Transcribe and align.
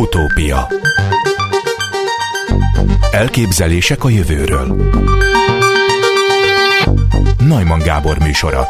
Utópia 0.00 0.68
Elképzelések 3.10 4.04
a 4.04 4.08
jövőről 4.08 4.92
Najman 7.38 7.78
Gábor 7.78 8.18
műsora 8.18 8.68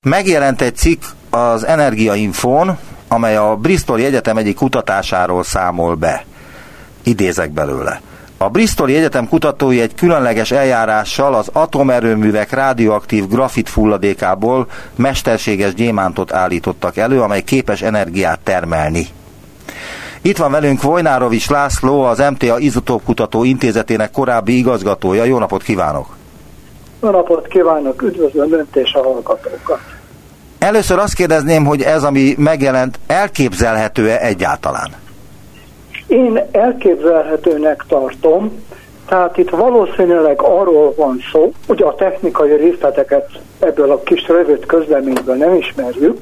Megjelent 0.00 0.60
egy 0.60 0.76
cikk 0.76 1.02
az 1.30 1.66
Energiainfón, 1.66 2.78
amely 3.08 3.36
a 3.36 3.56
Bristol 3.56 4.00
Egyetem 4.00 4.36
egyik 4.36 4.56
kutatásáról 4.56 5.44
számol 5.44 5.94
be. 5.94 6.24
Idézek 7.02 7.50
belőle. 7.50 8.00
A 8.38 8.48
Bristoli 8.48 8.96
Egyetem 8.96 9.28
kutatói 9.28 9.80
egy 9.80 9.94
különleges 9.94 10.50
eljárással 10.50 11.34
az 11.34 11.50
atomerőművek 11.52 12.52
radioaktív 12.52 13.28
grafit 13.28 13.68
fulladékából 13.68 14.66
mesterséges 14.96 15.74
gyémántot 15.74 16.32
állítottak 16.32 16.96
elő, 16.96 17.20
amely 17.20 17.42
képes 17.42 17.82
energiát 17.82 18.38
termelni. 18.40 19.06
Itt 20.22 20.36
van 20.36 20.50
velünk 20.50 20.82
Vojnárovics 20.82 21.48
László, 21.48 22.02
az 22.02 22.18
MTA 22.30 22.58
Izotóp 22.58 23.04
Kutató 23.04 23.44
Intézetének 23.44 24.10
korábbi 24.10 24.56
igazgatója. 24.56 25.24
Jó 25.24 25.38
napot 25.38 25.62
kívánok! 25.62 26.16
Jó 27.02 27.10
napot 27.10 27.46
kívánok, 27.46 28.02
üdvözlöm 28.02 28.52
Önt 28.52 28.76
és 28.76 28.92
a 28.92 29.02
hallgatókat! 29.02 29.80
Először 30.58 30.98
azt 30.98 31.14
kérdezném, 31.14 31.64
hogy 31.64 31.82
ez, 31.82 32.02
ami 32.02 32.34
megjelent, 32.38 32.98
elképzelhető-e 33.06 34.18
egyáltalán? 34.20 35.04
Én 36.06 36.42
elképzelhetőnek 36.50 37.84
tartom, 37.88 38.64
tehát 39.08 39.38
itt 39.38 39.50
valószínűleg 39.50 40.42
arról 40.42 40.94
van 40.96 41.18
szó, 41.32 41.52
hogy 41.66 41.82
a 41.82 41.94
technikai 41.94 42.56
részleteket 42.56 43.28
ebből 43.58 43.90
a 43.90 44.02
kis 44.02 44.28
rövid 44.28 44.66
közleményből 44.66 45.36
nem 45.36 45.54
ismerjük, 45.54 46.18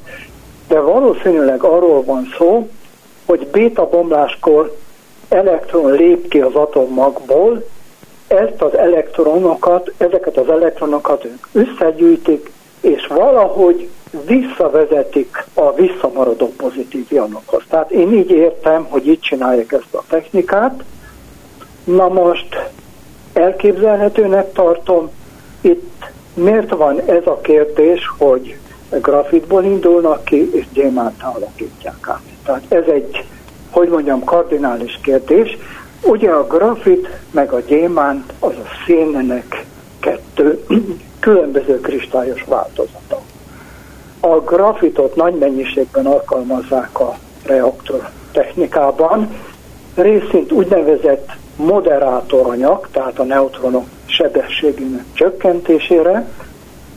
de 0.68 0.80
valószínűleg 0.80 1.62
arról 1.62 2.04
van 2.04 2.28
szó, 2.38 2.68
hogy 3.26 3.46
béta 3.46 3.88
bomláskor 3.88 4.76
elektron 5.28 5.92
lép 5.92 6.28
ki 6.28 6.40
az 6.40 6.54
atommagból, 6.54 7.64
ezt 8.26 8.62
az 8.62 8.76
elektronokat, 8.76 9.92
ezeket 9.96 10.36
az 10.36 10.48
elektronokat 10.48 11.26
összegyűjtik, 11.52 12.52
és 12.80 13.06
valahogy 13.06 13.88
visszavezetik 14.26 15.46
a 15.54 15.74
visszamaradó 15.74 16.52
pozitív 16.56 17.06
ionokhoz. 17.08 17.62
Tehát 17.68 17.90
én 17.90 18.12
így 18.12 18.30
értem, 18.30 18.84
hogy 18.88 19.06
így 19.06 19.20
csinálják 19.20 19.72
ezt 19.72 19.94
a 19.94 20.02
technikát. 20.08 20.84
Na 21.84 22.08
most 22.08 22.70
elképzelhetőnek 23.32 24.52
tartom, 24.52 25.10
itt 25.60 26.12
miért 26.34 26.70
van 26.70 27.00
ez 27.00 27.26
a 27.26 27.40
kérdés, 27.40 28.00
hogy 28.18 28.56
grafitból 28.88 29.64
indulnak 29.64 30.24
ki, 30.24 30.54
és 30.54 30.64
gyémánt 30.72 31.22
alakítják 31.22 32.08
át. 32.08 32.22
Tehát 32.44 32.64
ez 32.68 32.86
egy, 32.86 33.24
hogy 33.70 33.88
mondjam, 33.88 34.24
kardinális 34.24 34.98
kérdés. 35.02 35.58
Ugye 36.02 36.30
a 36.30 36.46
grafit 36.46 37.08
meg 37.30 37.52
a 37.52 37.60
gyémánt 37.60 38.32
az 38.38 38.52
a 38.52 38.68
szénnek 38.86 39.64
kettő 40.00 40.64
különböző 41.20 41.80
kristályos 41.80 42.44
változata. 42.44 43.13
A 44.24 44.40
grafitot 44.40 45.16
nagy 45.16 45.34
mennyiségben 45.34 46.06
alkalmazzák 46.06 47.00
a 47.00 47.16
reaktor 47.46 48.08
technikában, 48.32 49.34
részint 49.94 50.52
úgynevezett 50.52 51.28
moderátoranyag, 51.56 52.88
tehát 52.90 53.18
a 53.18 53.24
neutronok 53.24 53.84
sebességének 54.06 55.04
csökkentésére, 55.12 56.28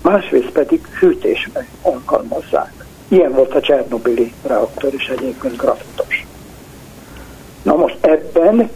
másrészt 0.02 0.50
pedig 0.50 0.86
hűtésbe 1.00 1.67
alkalmazzák. 1.81 2.86
Ilyen 3.08 3.31
volt 3.31 3.53
a 3.53 3.62
Csernobili 3.62 4.34
reaktor 4.45 4.94
is 4.94 5.08
egyébként 5.08 5.58
grafitos. 5.58 6.25
Na 7.64 7.75
most 7.75 7.97
ebben 8.02 8.69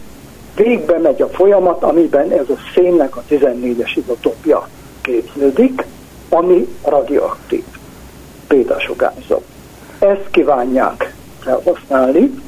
végbe 0.56 0.98
megy 0.98 1.22
a 1.22 1.28
folyamat, 1.28 1.82
amiben 1.82 2.30
ez 2.30 2.48
a 2.48 2.56
szénnek 2.74 3.16
a 3.16 3.22
14-es 3.30 3.92
izotópja 3.94 4.68
képződik, 5.02 5.86
ami 6.28 6.68
radioaktív 6.84 7.64
bétasugárzó. 8.54 9.42
Ezt 9.98 10.30
kívánják 10.30 11.14
felhasználni. 11.40 12.42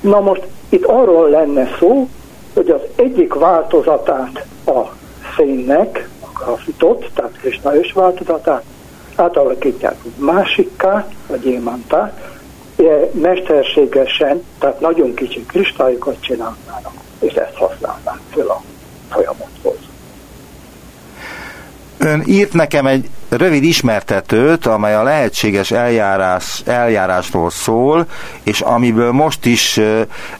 Na 0.00 0.20
most 0.20 0.42
itt 0.68 0.84
arról 0.84 1.30
lenne 1.30 1.68
szó, 1.78 2.08
hogy 2.54 2.70
az 2.70 2.80
egyik 2.96 3.34
változatát 3.34 4.46
a 4.66 4.80
szénnek, 5.36 6.08
a 6.20 6.44
grafitot, 6.44 7.10
tehát 7.14 7.32
kristályos 7.40 7.92
változatát 7.92 8.62
átalakítják 9.16 9.96
másikká, 10.16 11.06
a 11.30 11.36
gyémántá, 11.36 12.12
mesterségesen, 13.10 14.44
tehát 14.58 14.80
nagyon 14.80 15.14
kicsi 15.14 15.46
kristályokat 15.46 16.16
csinálnának, 16.20 16.92
és 17.20 17.32
ezt 17.32 17.54
használnák 17.54 18.20
fel 18.30 18.46
a 18.46 18.62
folyamathoz. 19.10 19.73
Ön 22.04 22.22
írt 22.26 22.52
nekem 22.52 22.86
egy 22.86 23.08
rövid 23.28 23.62
ismertetőt, 23.62 24.66
amely 24.66 24.94
a 24.94 25.02
lehetséges 25.02 25.70
eljárás, 25.70 26.62
eljárásról 26.64 27.50
szól, 27.50 28.06
és 28.42 28.60
amiből 28.60 29.12
most 29.12 29.46
is 29.46 29.80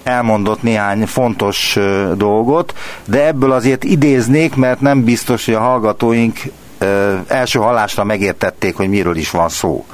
elmondott 0.02 0.62
néhány 0.62 1.06
fontos 1.06 1.78
dolgot, 2.16 2.74
de 3.04 3.26
ebből 3.26 3.52
azért 3.52 3.84
idéznék, 3.84 4.54
mert 4.54 4.80
nem 4.80 5.04
biztos, 5.04 5.44
hogy 5.44 5.54
a 5.54 5.60
hallgatóink 5.60 6.40
első 7.26 7.58
hallásra 7.58 8.04
megértették, 8.04 8.76
hogy 8.76 8.88
miről 8.88 9.16
is 9.16 9.30
van 9.30 9.48
szó. 9.48 9.84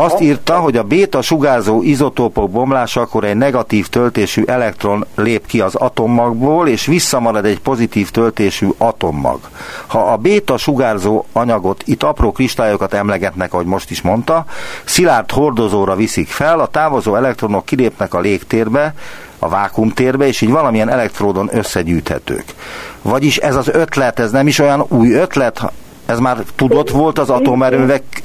Azt 0.00 0.20
írta, 0.20 0.58
hogy 0.58 0.76
a 0.76 0.82
béta 0.82 1.22
sugárzó 1.22 1.82
izotópok 1.82 2.50
bomlásakor 2.50 3.24
egy 3.24 3.36
negatív 3.36 3.88
töltésű 3.88 4.42
elektron 4.46 5.06
lép 5.14 5.46
ki 5.46 5.60
az 5.60 5.74
atommagból, 5.74 6.68
és 6.68 6.86
visszamarad 6.86 7.44
egy 7.44 7.60
pozitív 7.60 8.10
töltésű 8.10 8.68
atommag. 8.76 9.40
Ha 9.86 9.98
a 10.12 10.16
béta 10.16 10.56
sugárzó 10.56 11.24
anyagot, 11.32 11.82
itt 11.86 12.02
apró 12.02 12.32
kristályokat 12.32 12.94
emlegetnek, 12.94 13.52
ahogy 13.52 13.66
most 13.66 13.90
is 13.90 14.02
mondta, 14.02 14.44
szilárd 14.84 15.30
hordozóra 15.30 15.94
viszik 15.94 16.28
fel, 16.28 16.60
a 16.60 16.66
távozó 16.66 17.14
elektronok 17.14 17.64
kilépnek 17.64 18.14
a 18.14 18.20
légtérbe, 18.20 18.94
a 19.38 19.48
vákumtérbe, 19.48 20.26
és 20.26 20.40
így 20.40 20.50
valamilyen 20.50 20.88
elektródon 20.88 21.48
összegyűjthetők. 21.52 22.54
Vagyis 23.02 23.36
ez 23.36 23.56
az 23.56 23.68
ötlet, 23.68 24.18
ez 24.18 24.30
nem 24.30 24.46
is 24.46 24.58
olyan 24.58 24.84
új 24.88 25.12
ötlet, 25.12 25.72
ez 26.08 26.18
már 26.18 26.38
tudott 26.56 26.90
volt 26.90 27.18
az 27.18 27.30
atomerőművek? 27.30 28.22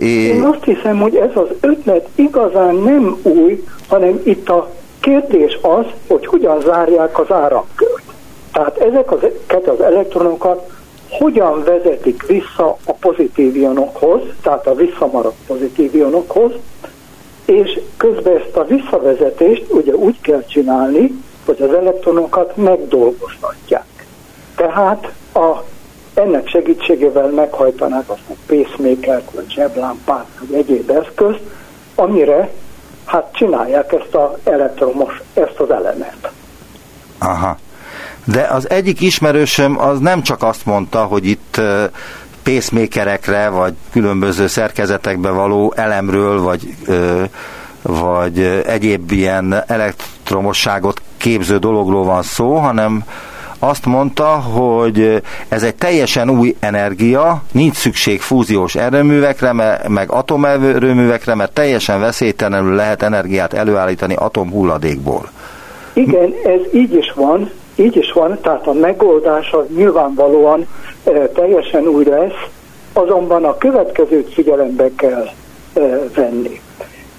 Én 0.00 0.42
azt 0.42 0.64
hiszem, 0.64 0.98
hogy 1.00 1.16
ez 1.16 1.30
az 1.34 1.48
ötlet 1.60 2.08
igazán 2.14 2.74
nem 2.74 3.16
új, 3.22 3.64
hanem 3.88 4.20
itt 4.24 4.48
a 4.48 4.70
kérdés 5.00 5.58
az, 5.62 5.84
hogy 6.06 6.26
hogyan 6.26 6.60
zárják 6.60 7.18
az 7.18 7.32
áramkört. 7.32 8.02
Tehát 8.52 8.76
ezeket 8.78 9.68
az 9.68 9.80
elektronokat 9.80 10.70
hogyan 11.10 11.64
vezetik 11.64 12.26
vissza 12.26 12.76
a 12.84 12.92
pozitív 12.92 13.56
ionokhoz, 13.56 14.20
tehát 14.42 14.66
a 14.66 14.74
visszamaradt 14.74 15.36
pozitív 15.46 15.94
ionokhoz, 15.94 16.52
és 17.44 17.80
közben 17.96 18.36
ezt 18.36 18.56
a 18.56 18.64
visszavezetést 18.64 19.64
ugye 19.68 19.94
úgy 19.94 20.20
kell 20.20 20.44
csinálni, 20.44 21.14
hogy 21.44 21.62
az 21.62 21.74
elektronokat 21.74 22.56
megdolgoztatják. 22.56 24.06
Tehát 24.56 25.12
a 25.34 25.62
ennek 26.18 26.48
segítségével 26.48 27.28
meghajtanák 27.28 28.08
a 28.08 28.16
pacemaker 28.46 29.22
vagy 29.34 29.52
zseblámpát, 29.52 30.26
vagy 30.40 30.58
egyéb 30.58 30.90
eszközt, 30.90 31.40
amire 31.94 32.50
hát 33.04 33.32
csinálják 33.32 33.92
ezt 33.92 34.14
az 34.14 34.52
elektromos, 34.52 35.22
ezt 35.34 35.58
az 35.58 35.70
elemet. 35.70 36.30
Aha. 37.18 37.58
De 38.24 38.42
az 38.42 38.70
egyik 38.70 39.00
ismerősöm 39.00 39.80
az 39.80 39.98
nem 39.98 40.22
csak 40.22 40.42
azt 40.42 40.66
mondta, 40.66 41.04
hogy 41.04 41.26
itt 41.26 41.60
pacemakerekre, 42.42 43.48
vagy 43.48 43.74
különböző 43.92 44.46
szerkezetekbe 44.46 45.30
való 45.30 45.72
elemről, 45.76 46.40
vagy, 46.40 46.74
vagy 47.82 48.62
egyéb 48.66 49.10
ilyen 49.10 49.62
elektromosságot 49.66 51.02
képző 51.16 51.58
dologról 51.58 52.04
van 52.04 52.22
szó, 52.22 52.54
hanem 52.54 53.04
azt 53.58 53.86
mondta, 53.86 54.26
hogy 54.26 55.22
ez 55.48 55.62
egy 55.62 55.74
teljesen 55.74 56.30
új 56.30 56.56
energia, 56.60 57.42
nincs 57.52 57.74
szükség 57.74 58.20
fúziós 58.20 58.74
erőművekre, 58.74 59.52
meg 59.88 60.10
atomerőművekre, 60.10 61.34
mert 61.34 61.52
teljesen 61.52 62.00
veszélytelenül 62.00 62.74
lehet 62.74 63.02
energiát 63.02 63.52
előállítani 63.52 64.14
atomhulladékból. 64.14 65.30
Igen, 65.92 66.34
ez 66.44 66.60
így 66.72 66.94
is 66.94 67.12
van, 67.14 67.50
így 67.76 67.96
is 67.96 68.12
van, 68.12 68.38
tehát 68.42 68.66
a 68.66 68.72
megoldás 68.72 69.52
az 69.52 69.64
nyilvánvalóan 69.76 70.66
e, 71.04 71.10
teljesen 71.10 71.86
új 71.86 72.04
lesz, 72.04 72.46
azonban 72.92 73.44
a 73.44 73.58
következőt 73.58 74.32
figyelembe 74.32 74.90
kell 74.96 75.28
e, 75.74 75.80
venni. 76.14 76.60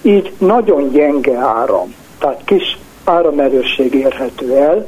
Így 0.01 0.33
nagyon 0.37 0.89
gyenge 0.91 1.37
áram, 1.37 1.93
tehát 2.19 2.41
kis 2.45 2.77
áramerősség 3.03 3.93
érhető 3.93 4.55
el, 4.55 4.85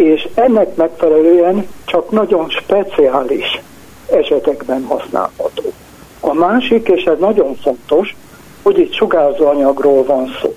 és 0.00 0.28
ennek 0.34 0.76
megfelelően 0.76 1.66
csak 1.84 2.10
nagyon 2.10 2.48
speciális 2.48 3.60
esetekben 4.12 4.84
használható. 4.84 5.72
A 6.20 6.32
másik, 6.32 6.88
és 6.88 7.04
ez 7.04 7.18
nagyon 7.18 7.56
fontos, 7.56 8.16
hogy 8.62 8.78
itt 8.78 8.92
sugárzóanyagról 8.92 10.04
van 10.04 10.36
szó. 10.42 10.54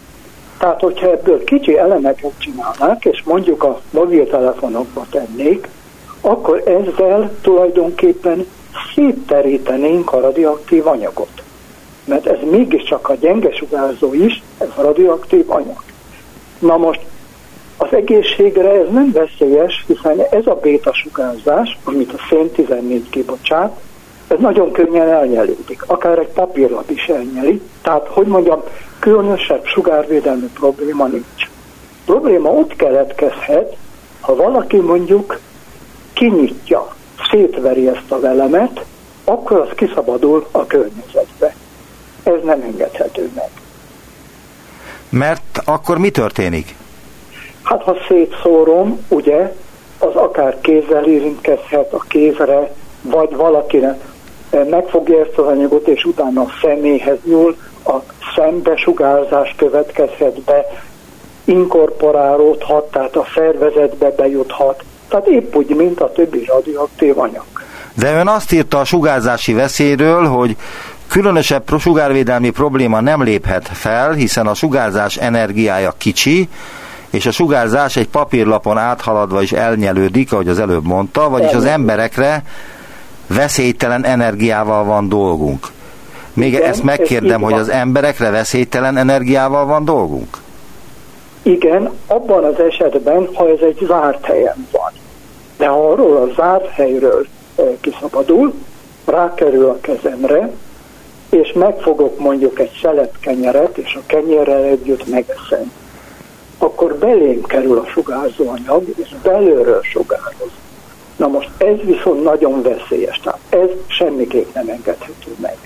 Tehát, 0.57 0.79
hogyha 0.79 1.11
ebből 1.11 1.43
kicsi 1.43 1.77
elemeket 1.77 2.31
csinálnák, 2.37 3.05
és 3.05 3.23
mondjuk 3.25 3.63
a 3.63 3.81
mobiltelefonokba 3.91 5.05
tennék, 5.09 5.69
akkor 6.21 6.63
ezzel 6.65 7.31
tulajdonképpen 7.41 8.47
szétterítenénk 8.95 10.13
a 10.13 10.19
radioaktív 10.19 10.87
anyagot. 10.87 11.43
Mert 12.05 12.25
ez 12.25 12.37
mégiscsak 12.51 13.09
a 13.09 13.15
gyenge 13.15 13.51
sugárzó 13.55 14.13
is, 14.13 14.43
ez 14.57 14.67
a 14.75 14.81
radioaktív 14.81 15.49
anyag. 15.49 15.83
Na 16.59 16.77
most 16.77 16.99
az 17.77 17.93
egészségre 17.93 18.69
ez 18.69 18.87
nem 18.91 19.11
veszélyes, 19.11 19.83
hiszen 19.87 20.19
ez 20.31 20.47
a 20.47 20.55
béta 20.61 20.93
sugárzás, 20.93 21.77
amit 21.83 22.13
a 22.13 22.17
szén 22.29 22.51
14 22.51 23.09
kibocsát, 23.09 23.79
ez 24.27 24.39
nagyon 24.39 24.71
könnyen 24.71 25.09
elnyelődik. 25.09 25.83
Akár 25.87 26.17
egy 26.17 26.27
papírlap 26.33 26.89
is 26.89 27.05
elnyeli. 27.05 27.61
Tehát, 27.81 28.07
hogy 28.07 28.27
mondjam, 28.27 28.61
különösebb 28.99 29.65
sugárvédelmi 29.65 30.49
probléma 30.53 31.07
nincs. 31.07 31.49
Probléma 32.05 32.49
ott 32.49 32.75
keletkezhet, 32.75 33.75
ha 34.19 34.35
valaki 34.35 34.77
mondjuk 34.77 35.39
kinyitja, 36.13 36.95
szétveri 37.31 37.87
ezt 37.87 38.11
a 38.11 38.19
velemet, 38.19 38.85
akkor 39.23 39.59
az 39.59 39.69
kiszabadul 39.75 40.47
a 40.51 40.65
környezetbe. 40.65 41.55
Ez 42.23 42.43
nem 42.43 42.61
engedhető 42.61 43.31
meg. 43.35 43.49
Mert 45.09 45.61
akkor 45.65 45.97
mi 45.97 46.09
történik? 46.09 46.75
Hát 47.63 47.81
ha 47.81 47.95
szétszórom, 48.07 49.05
ugye, 49.07 49.53
az 49.99 50.15
akár 50.15 50.57
kézzel 50.61 51.05
érintkezhet 51.05 51.93
a 51.93 52.03
kézre, 52.07 52.71
vagy 53.01 53.35
valakinek 53.35 53.99
megfogja 54.69 55.19
ezt 55.19 55.37
az 55.37 55.45
anyagot, 55.45 55.87
és 55.87 56.03
utána 56.03 56.41
a 56.41 56.47
szeméhez 56.61 57.17
nyúl, 57.25 57.55
a 57.85 57.95
szembesugárzás 58.35 59.55
következhet 59.57 60.41
be, 60.41 60.65
inkorporálódhat, 61.45 62.91
tehát 62.91 63.15
a 63.15 63.25
szervezetbe 63.35 64.11
bejuthat. 64.11 64.83
Tehát 65.07 65.27
épp 65.27 65.55
úgy, 65.55 65.75
mint 65.75 65.99
a 65.99 66.11
többi 66.11 66.45
radioaktív 66.45 67.19
anyag. 67.19 67.43
De 67.93 68.17
ön 68.19 68.27
azt 68.27 68.51
írta 68.51 68.79
a 68.79 68.85
sugárzási 68.85 69.53
veszélyről, 69.53 70.25
hogy 70.25 70.55
különösebb 71.07 71.63
sugárvédelmi 71.79 72.49
probléma 72.49 73.01
nem 73.01 73.23
léphet 73.23 73.67
fel, 73.67 74.11
hiszen 74.11 74.47
a 74.47 74.53
sugárzás 74.53 75.17
energiája 75.17 75.93
kicsi, 75.97 76.49
és 77.13 77.25
a 77.25 77.31
sugárzás 77.31 77.95
egy 77.95 78.07
papírlapon 78.07 78.77
áthaladva 78.77 79.41
is 79.41 79.51
elnyelődik, 79.51 80.33
ahogy 80.33 80.47
az 80.47 80.59
előbb 80.59 80.85
mondta, 80.85 81.29
vagyis 81.29 81.53
az 81.53 81.65
emberekre 81.65 82.43
veszélytelen 83.27 84.05
energiával 84.05 84.83
van 84.83 85.09
dolgunk. 85.09 85.67
Még 86.33 86.53
Igen, 86.53 86.69
ezt 86.69 86.83
megkérdem, 86.83 87.41
hogy 87.41 87.53
az 87.53 87.69
emberekre 87.69 88.29
veszélytelen 88.29 88.97
energiával 88.97 89.65
van 89.65 89.85
dolgunk? 89.85 90.37
Igen, 91.41 91.91
abban 92.07 92.43
az 92.43 92.59
esetben, 92.59 93.29
ha 93.33 93.49
ez 93.49 93.59
egy 93.59 93.85
zárt 93.87 94.25
helyen 94.25 94.67
van. 94.71 94.91
De 95.57 95.67
ha 95.67 95.91
arról 95.91 96.17
a 96.17 96.33
zárt 96.35 96.67
helyről 96.67 97.25
kiszabadul, 97.81 98.53
rákerül 99.05 99.65
a 99.65 99.77
kezemre, 99.81 100.49
és 101.29 101.51
megfogok 101.53 102.19
mondjuk 102.19 102.59
egy 102.59 102.79
szelet 102.81 103.13
kenyeret, 103.19 103.77
és 103.77 103.95
a 103.95 104.01
kenyerrel 104.05 104.63
együtt 104.63 105.09
megeszem, 105.09 105.71
akkor 106.63 106.95
belém 106.95 107.41
kerül 107.41 107.77
a 107.77 107.85
sugárzóanyag, 107.87 108.83
és 108.95 109.15
belőről 109.23 109.81
sugároz. 109.81 110.51
Na 111.15 111.27
most 111.27 111.49
ez 111.57 111.75
viszont 111.83 112.23
nagyon 112.23 112.61
veszélyes, 112.61 113.19
tehát 113.23 113.39
ez 113.49 113.69
semmiképp 113.87 114.53
nem 114.53 114.67
engedhető 114.67 115.35
meg. 115.41 115.57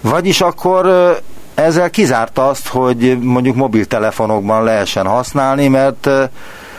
Vagyis 0.00 0.40
akkor 0.40 0.86
ezzel 1.54 1.90
kizárta 1.90 2.48
azt, 2.48 2.68
hogy 2.68 3.18
mondjuk 3.20 3.56
mobiltelefonokban 3.56 4.64
lehessen 4.64 5.06
használni, 5.06 5.68
mert 5.68 6.08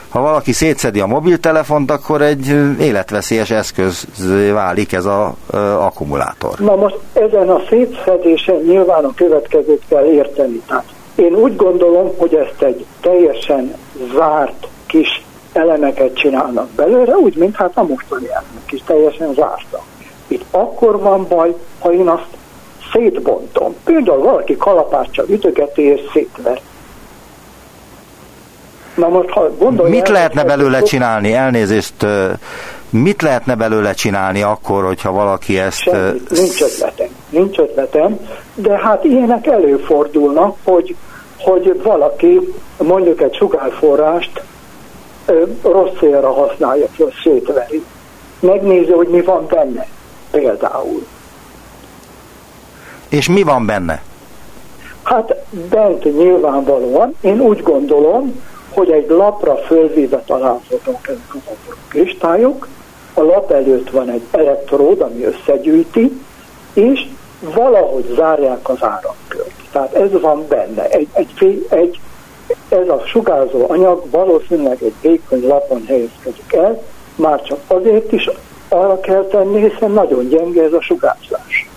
ha 0.10 0.22
valaki 0.22 0.52
szétszedi 0.52 1.00
a 1.00 1.06
mobiltelefont, 1.06 1.92
akkor 1.92 2.22
egy 2.22 2.48
életveszélyes 2.80 3.50
eszköz 3.50 4.08
válik 4.54 4.94
ez 4.94 5.06
az 5.06 5.28
akkumulátor. 5.80 6.60
Na 6.60 6.76
most 6.76 6.98
ezen 7.14 7.50
a 7.50 7.62
szétszedésen 7.70 8.56
nyilván 8.56 9.04
a 9.04 9.14
következőt 9.16 9.84
kell 9.90 10.06
érteni. 10.06 10.62
Tehát 10.68 10.86
én 11.18 11.34
úgy 11.34 11.56
gondolom, 11.56 12.18
hogy 12.18 12.34
ezt 12.36 12.62
egy 12.62 12.86
teljesen 13.02 13.76
zárt 14.14 14.68
kis 14.86 15.26
elemeket 15.54 16.14
csinálnak 16.14 16.70
belőle, 16.70 17.16
úgy, 17.16 17.36
mint 17.36 17.56
hát 17.56 17.72
a 17.74 17.84
mostani 17.84 18.28
elemek 18.28 18.72
is 18.72 18.82
teljesen 18.86 19.34
zártak. 19.34 19.84
Itt 20.28 20.46
akkor 20.52 21.00
van 21.00 21.28
baj, 21.28 21.56
ha 21.80 21.94
én 21.94 22.08
azt 22.08 22.28
szétbontom. 22.94 23.76
Például 23.84 24.24
valaki 24.24 24.58
kalapáccsal 24.58 25.26
ütögeti 25.30 25.82
és 25.82 26.02
szétver. 26.14 26.62
Na 28.96 29.08
most, 29.08 29.30
ha 29.30 29.50
Mit 29.84 30.10
lehetne 30.10 30.44
belőle 30.44 30.82
csinálni? 30.82 31.34
Elnézést, 31.34 32.06
mit 32.90 33.22
lehetne 33.22 33.56
belőle 33.56 33.94
csinálni 33.94 34.42
akkor, 34.42 34.86
hogyha 34.86 35.12
valaki 35.12 35.60
ezt... 35.60 35.78
Semmit, 35.78 36.30
nincs 36.30 36.62
ötletem, 36.62 37.08
nincs 37.30 37.58
ötletem, 37.58 38.20
de 38.56 38.78
hát 38.78 39.04
ilyenek 39.04 39.48
előfordulnak, 39.48 40.56
hogy, 40.64 40.96
hogy 41.50 41.82
valaki 41.84 42.54
mondjuk 42.78 43.22
egy 43.22 43.36
sugárforrást 43.36 44.42
rossz 45.62 45.98
célra 46.00 46.34
használja 46.34 46.88
föl, 46.88 47.12
szétveri. 47.24 47.84
Megnézi, 48.40 48.92
hogy 48.92 49.08
mi 49.08 49.22
van 49.22 49.46
benne, 49.50 49.88
például. 50.32 51.06
És 53.10 53.28
mi 53.28 53.44
van 53.44 53.66
benne? 53.66 54.02
Hát 55.04 55.36
bent 55.70 56.04
nyilvánvalóan, 56.04 57.16
én 57.22 57.40
úgy 57.40 57.64
gondolom, 57.64 58.44
hogy 58.70 58.92
egy 58.92 59.10
lapra 59.10 59.56
fölvéve 59.56 60.24
találhatók 60.26 61.08
ezek 61.08 61.34
az 61.34 61.42
apró 61.46 61.76
kristályok, 61.88 62.68
a 63.14 63.22
lap 63.22 63.52
előtt 63.52 63.90
van 63.90 64.10
egy 64.10 64.24
elektród, 64.32 65.02
ami 65.02 65.24
összegyűjti, 65.24 66.22
és 66.74 67.08
valahogy 67.40 68.14
zárják 68.16 68.70
az 68.70 68.78
áramkört. 68.84 69.17
Tehát 69.78 69.96
ez 69.96 70.22
van 70.22 70.46
benne. 70.48 70.90
Egy, 70.90 71.08
egy, 71.14 71.66
egy 71.70 72.00
ez 72.70 72.88
a 72.88 73.02
sugárzó 73.06 73.66
anyag 73.70 74.10
valószínűleg 74.10 74.78
egy 74.84 74.94
vékony 75.02 75.48
lapon 75.48 75.84
helyezkedik 75.88 76.54
el, 76.54 76.82
már 77.16 77.42
csak 77.42 77.60
azért 77.68 78.12
is 78.12 78.30
arra 78.70 79.00
kell 79.00 79.24
tenni, 79.24 79.70
hiszen 79.70 79.92
nagyon 79.92 80.28
gyenge 80.28 80.64
ez 80.64 80.74
a 80.74 80.82
sugárzás. 80.82 81.70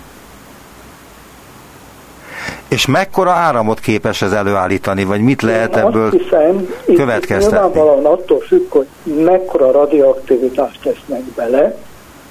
És 2.69 2.87
mekkora 2.87 3.31
áramot 3.31 3.81
képes 3.81 4.23
ez 4.23 4.32
előállítani, 4.32 5.05
vagy 5.05 5.20
mit 5.20 5.43
lehet 5.43 5.77
Én 5.77 5.82
ebből 5.82 6.06
azt 6.06 6.17
hiszem, 6.22 6.75
következtetni? 6.94 7.56
Nyilvánvalóan 7.56 8.05
attól 8.05 8.41
függ, 8.41 8.70
hogy 8.70 8.86
mekkora 9.03 9.70
radioaktivitást 9.70 10.81
tesznek 10.82 11.22
bele, 11.22 11.77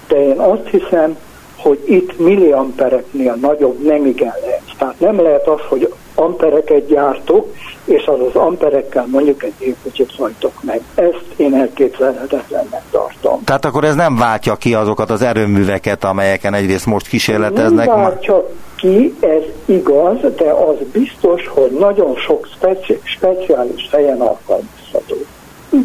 de 0.07 0.23
én 0.23 0.39
azt 0.39 0.67
hiszem, 0.67 1.17
hogy 1.61 1.79
itt 1.85 2.19
milliampereknél 2.19 3.37
nagyobb 3.41 3.83
nem 3.83 4.05
igen 4.05 4.33
lehet. 4.41 4.61
Tehát 4.77 4.99
nem 4.99 5.21
lehet 5.21 5.47
az, 5.47 5.59
hogy 5.69 5.93
ampereket 6.15 6.87
gyártok, 6.87 7.53
és 7.85 8.05
az 8.05 8.19
az 8.27 8.35
amperekkel 8.35 9.05
mondjuk 9.11 9.43
egy 9.43 9.53
gépkocsit 9.59 10.11
hajtok 10.17 10.63
meg. 10.63 10.81
Ezt 10.95 11.25
én 11.35 11.53
elképzelhetetlennek 11.53 12.81
tartom. 12.91 13.43
Tehát 13.43 13.65
akkor 13.65 13.83
ez 13.83 13.95
nem 13.95 14.17
váltja 14.17 14.55
ki 14.55 14.73
azokat 14.73 15.09
az 15.09 15.21
erőműveket, 15.21 16.03
amelyeken 16.03 16.53
egyrészt 16.53 16.85
most 16.85 17.07
kísérleteznek? 17.07 17.87
Nem 17.87 17.95
váltja 17.95 18.49
ki, 18.75 19.15
ez 19.19 19.41
igaz, 19.65 20.17
de 20.35 20.51
az 20.51 20.75
biztos, 20.91 21.47
hogy 21.47 21.71
nagyon 21.79 22.15
sok 22.15 22.47
speci- 22.55 23.01
speciális 23.03 23.89
helyen 23.91 24.19
alkalmazható. 24.21 25.15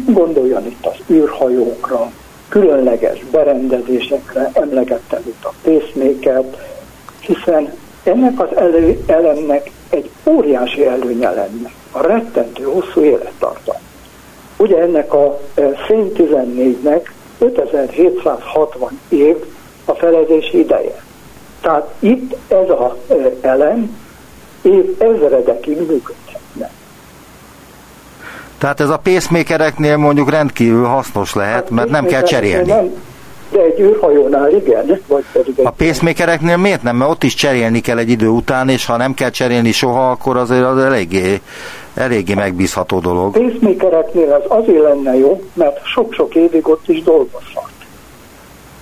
Gondoljon 0.05 0.65
itt 0.65 0.85
az 0.85 0.95
űrhajókra, 1.09 2.11
különleges 2.49 3.25
berendezésekre, 3.31 4.49
emlegettem 4.53 5.21
itt 5.25 5.43
a 5.43 5.53
pacemaker 5.63 6.43
hiszen 7.25 7.73
ennek 8.03 8.39
az 8.39 8.57
elő, 8.57 9.03
elemnek 9.07 9.71
egy 9.89 10.09
óriási 10.23 10.85
előnye 10.85 11.29
lenne, 11.29 11.71
a 11.91 12.01
rettentő 12.07 12.63
hosszú 12.63 13.01
élettartam. 13.01 13.75
Ugye 14.57 14.77
ennek 14.77 15.13
a 15.13 15.39
e, 15.55 15.71
szén 15.87 16.11
14-nek 16.15 17.09
5760 17.37 18.99
év 19.09 19.35
a 19.85 19.93
felezési 19.93 20.59
ideje. 20.59 21.03
Tehát 21.61 21.93
itt 21.99 22.35
ez 22.47 22.69
az 22.69 23.17
e, 23.17 23.47
elem 23.47 23.97
év 24.61 25.01
ezredekig 25.01 25.77
működhetne. 25.77 26.24
Tehát 28.57 28.79
ez 28.79 28.89
a 28.89 28.97
pacemakereknél 28.97 29.97
mondjuk 29.97 30.29
rendkívül 30.29 30.85
hasznos 30.85 31.33
lehet, 31.33 31.69
mert 31.69 31.89
nem 31.89 32.05
kell 32.05 32.21
cserélni. 32.21 32.71
Nem, 32.71 32.93
de 33.51 33.61
egy 33.61 33.79
űrhajónál 33.79 34.51
igen, 34.51 35.01
vagy 35.07 35.23
pedig 35.31 35.53
egy... 35.59 35.65
A 35.65 35.69
pacemakereknél 35.69 36.57
miért 36.57 36.83
nem? 36.83 36.95
Mert 36.95 37.11
ott 37.11 37.23
is 37.23 37.33
cserélni 37.33 37.79
kell 37.79 37.97
egy 37.97 38.09
idő 38.09 38.27
után, 38.27 38.69
és 38.69 38.85
ha 38.85 38.97
nem 38.97 39.13
kell 39.13 39.29
cserélni 39.29 39.71
soha, 39.71 40.09
akkor 40.11 40.37
azért 40.37 40.63
az 40.63 40.77
eléggé, 40.77 41.41
eléggé 41.93 42.33
megbízható 42.33 42.99
dolog. 42.99 43.35
A 43.35 43.39
pacemakereknél 43.39 44.33
ez 44.33 44.43
azért 44.47 44.83
lenne 44.83 45.17
jó, 45.17 45.43
mert 45.53 45.85
sok-sok 45.85 46.35
évig 46.35 46.67
ott 46.67 46.89
is 46.89 47.03
dolgozhat. 47.03 47.69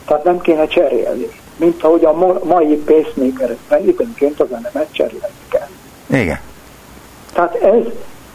Tehát 0.06 0.24
nem 0.24 0.39
kéne 0.39 0.68
cserélni. 0.68 1.27
Mint 1.58 1.84
ahogy 1.84 2.06
a 2.06 2.13
mai 2.44 2.75
pacemakerekben 2.75 3.88
időnként 3.88 4.39
az 4.39 4.48
elemet 4.51 4.88
cserélni 4.92 5.27
kell. 5.50 5.68
Igen. 6.22 6.39
Tehát 7.34 7.56
ez 7.56 7.84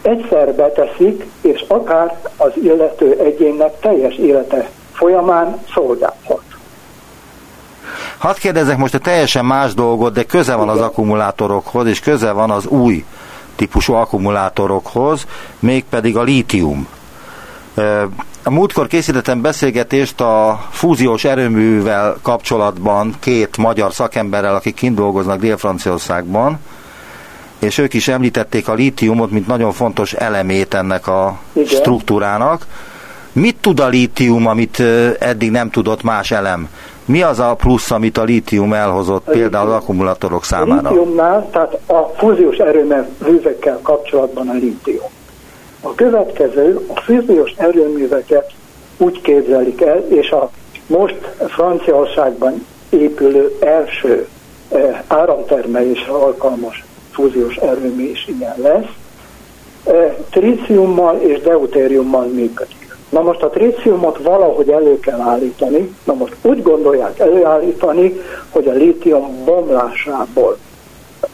egyszer 0.03 0.55
beteszik, 0.55 1.27
és 1.41 1.65
akár 1.69 2.19
az 2.37 2.53
illető 2.63 3.17
egyénnek 3.19 3.81
teljes 3.81 4.15
élete 4.15 4.71
folyamán 4.93 5.59
szolgálhat. 5.75 6.43
Hadd 8.19 8.35
kérdezek 8.39 8.77
most 8.77 8.95
egy 8.95 9.01
teljesen 9.01 9.45
más 9.45 9.75
dolgot, 9.75 10.13
de 10.13 10.23
köze 10.25 10.55
van 10.55 10.69
az 10.69 10.81
akkumulátorokhoz, 10.81 11.87
és 11.87 12.01
köze 12.01 12.33
van 12.33 12.51
az 12.51 12.67
új 12.67 13.05
típusú 13.57 13.93
akkumulátorokhoz, 13.93 15.27
mégpedig 15.59 16.17
a 16.17 16.23
lítium. 16.23 16.89
A 18.43 18.51
múltkor 18.51 18.87
készítettem 18.87 19.41
beszélgetést 19.41 20.21
a 20.21 20.61
fúziós 20.71 21.25
erőművel 21.25 22.17
kapcsolatban 22.23 23.15
két 23.21 23.57
magyar 23.57 23.93
szakemberrel, 23.93 24.55
akik 24.55 24.75
kint 24.75 24.95
dolgoznak 24.95 25.41
Dél-Franciaországban, 25.41 26.59
és 27.59 27.79
ők 27.79 27.95
is 27.95 28.09
említették 28.09 28.69
a 28.69 28.75
lítiumot, 28.75 29.31
mint 29.31 29.47
nagyon 29.47 29.73
fontos 29.73 30.13
elemét 30.13 30.75
ennek 30.75 31.07
a 31.07 31.39
Igen. 31.53 31.67
struktúrának. 31.67 32.67
Mit 33.33 33.57
tud 33.57 33.81
a 33.81 33.89
lítium, 33.89 34.47
amit 34.47 34.81
eddig 35.19 35.51
nem 35.51 35.71
tudott 35.71 36.03
más 36.03 36.31
elem? 36.31 36.69
Mi 37.05 37.23
az 37.23 37.39
a 37.39 37.55
plusz, 37.55 37.91
amit 37.91 38.19
a 38.19 38.23
lítium 38.23 38.73
elhozott 38.73 39.29
a 39.29 39.31
például 39.31 39.69
az 39.69 39.75
akkumulátorok 39.75 40.45
számára? 40.45 40.89
A 40.89 40.93
lítiumnál, 40.93 41.49
tehát 41.51 41.79
a 41.87 42.13
fúziós 42.17 42.57
erőművekkel 42.57 43.79
kapcsolatban 43.83 44.49
a 44.49 44.53
lítium. 44.53 45.09
A 45.81 45.95
következő, 45.95 46.87
a 46.95 47.01
fúziós 47.01 47.53
erőműveket 47.57 48.53
úgy 48.97 49.21
képzelik 49.21 49.81
el, 49.81 50.05
és 50.09 50.31
a 50.31 50.51
most 50.87 51.17
Franciaországban 51.49 52.67
épülő 52.91 53.57
első 53.61 54.29
áramtermelésre 55.07 56.13
alkalmas 56.13 56.85
fúziós 57.19 57.57
erőmű 57.57 58.11
is 58.11 58.29
ilyen 58.39 58.55
lesz, 58.57 58.91
eh, 59.85 60.15
tríciummal 60.31 61.21
és 61.21 61.41
deutériummal 61.41 62.27
működik. 62.27 62.97
Na 63.09 63.23
most 63.23 63.43
a 63.43 63.49
tríciumot 63.49 64.19
valahogy 64.23 64.69
elő 64.69 65.01
kell 65.01 65.21
állítani, 65.21 65.95
na 66.05 66.15
most 66.15 66.35
úgy 66.43 66.63
gondolják 66.63 67.19
előállítani, 67.19 68.21
hogy 68.51 68.69
a 68.69 68.73
lítium 68.73 69.45
bomlásából, 69.45 70.59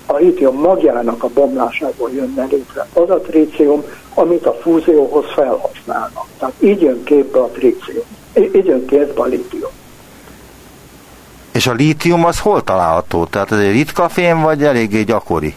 a 0.07 0.17
lítium 0.17 0.61
magjának 0.61 1.23
a 1.23 1.29
bomlásából 1.35 2.11
jönne 2.11 2.47
létre 2.51 2.87
az 2.93 3.11
a 3.11 3.21
trícium, 3.21 3.85
amit 4.15 4.47
a 4.47 4.53
fúzióhoz 4.53 5.25
felhasználnak. 5.35 6.27
Tehát 6.39 6.55
így 6.59 6.81
jön 6.81 7.05
képbe 7.05 7.39
a 7.39 7.49
trícium, 7.49 8.05
így 8.35 8.67
jön 8.67 8.87
képbe 8.87 9.23
a 9.23 9.25
lítium. 9.25 9.71
És 11.53 11.67
a 11.67 11.73
lítium 11.73 12.25
az 12.25 12.39
hol 12.39 12.63
található? 12.63 13.25
Tehát 13.25 13.53
ez 13.53 13.59
egy 13.59 13.73
ritka 13.73 14.09
fém, 14.09 14.41
vagy 14.41 14.65
eléggé 14.65 15.03
gyakori? 15.03 15.55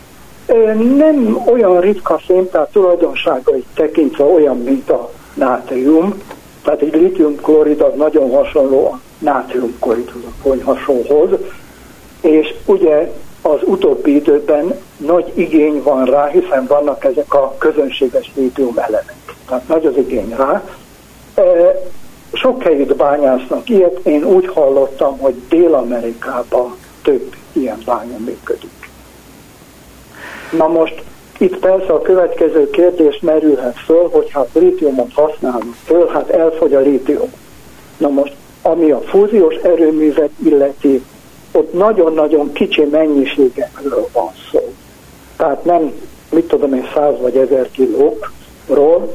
Nem 0.97 1.43
olyan 1.51 1.79
ritka 1.79 2.17
fém, 2.17 2.49
tehát 2.49 2.71
tulajdonságait 2.71 3.65
tekintve 3.75 4.23
olyan, 4.23 4.57
mint 4.57 4.89
a 4.89 5.11
nátrium, 5.33 6.21
tehát 6.63 6.81
egy 6.81 6.93
litiumklorid 6.93 7.81
az 7.81 7.93
nagyon 7.95 8.31
hasonló 8.31 8.87
a 8.87 8.99
nátriumkloridhoz, 9.19 11.29
és 12.21 12.53
ugye 12.65 13.11
az 13.41 13.59
utóbbi 13.63 14.15
időben 14.15 14.73
nagy 14.97 15.31
igény 15.33 15.81
van 15.83 16.05
rá, 16.05 16.27
hiszen 16.27 16.65
vannak 16.67 17.03
ezek 17.03 17.33
a 17.33 17.55
közönséges 17.57 18.31
lítium 18.35 18.77
elemek. 18.77 19.15
Tehát 19.47 19.67
nagy 19.67 19.85
az 19.85 19.97
igény 19.97 20.33
rá. 20.37 20.63
Sok 22.33 22.63
helyütt 22.63 22.95
bányásznak 22.95 23.69
ilyet, 23.69 23.99
én 24.03 24.23
úgy 24.23 24.47
hallottam, 24.47 25.17
hogy 25.17 25.33
Dél-Amerikában 25.49 26.75
több 27.03 27.35
ilyen 27.51 27.77
bánya 27.85 28.17
működik. 28.17 28.76
Na 30.51 30.67
most 30.67 31.03
itt 31.37 31.57
persze 31.57 31.93
a 31.93 32.01
következő 32.01 32.69
kérdés 32.69 33.19
merülhet 33.19 33.79
föl, 33.79 34.09
hogy 34.11 34.29
hát 34.31 34.49
lítiumot 34.53 35.13
használunk 35.13 35.75
föl, 35.85 36.07
hát 36.07 36.29
elfogy 36.29 36.73
a 36.73 36.79
lítium. 36.79 37.33
Na 37.97 38.09
most, 38.09 38.35
ami 38.61 38.91
a 38.91 39.01
fúziós 39.01 39.55
erőművet 39.55 40.29
illeti, 40.45 41.03
ott 41.51 41.73
nagyon-nagyon 41.73 42.51
kicsi 42.53 42.83
mennyiségekről 42.83 44.07
van 44.13 44.31
szó. 44.51 44.73
Tehát 45.37 45.65
nem, 45.65 45.91
mit 46.31 46.47
tudom 46.47 46.73
én, 46.73 46.87
száz 46.93 47.13
vagy 47.21 47.37
ezer 47.37 47.69
kilókról, 47.71 49.13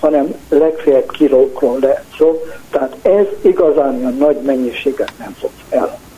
hanem 0.00 0.34
legfeljebb 0.48 1.10
kilókról 1.10 1.78
lehet 1.80 2.04
szó. 2.18 2.42
Tehát 2.70 2.96
ez 3.02 3.26
igazán 3.40 3.96
olyan 3.98 4.16
nagy 4.16 4.36
mennyiséget 4.42 5.12
nem 5.18 5.36
fog 5.40 5.50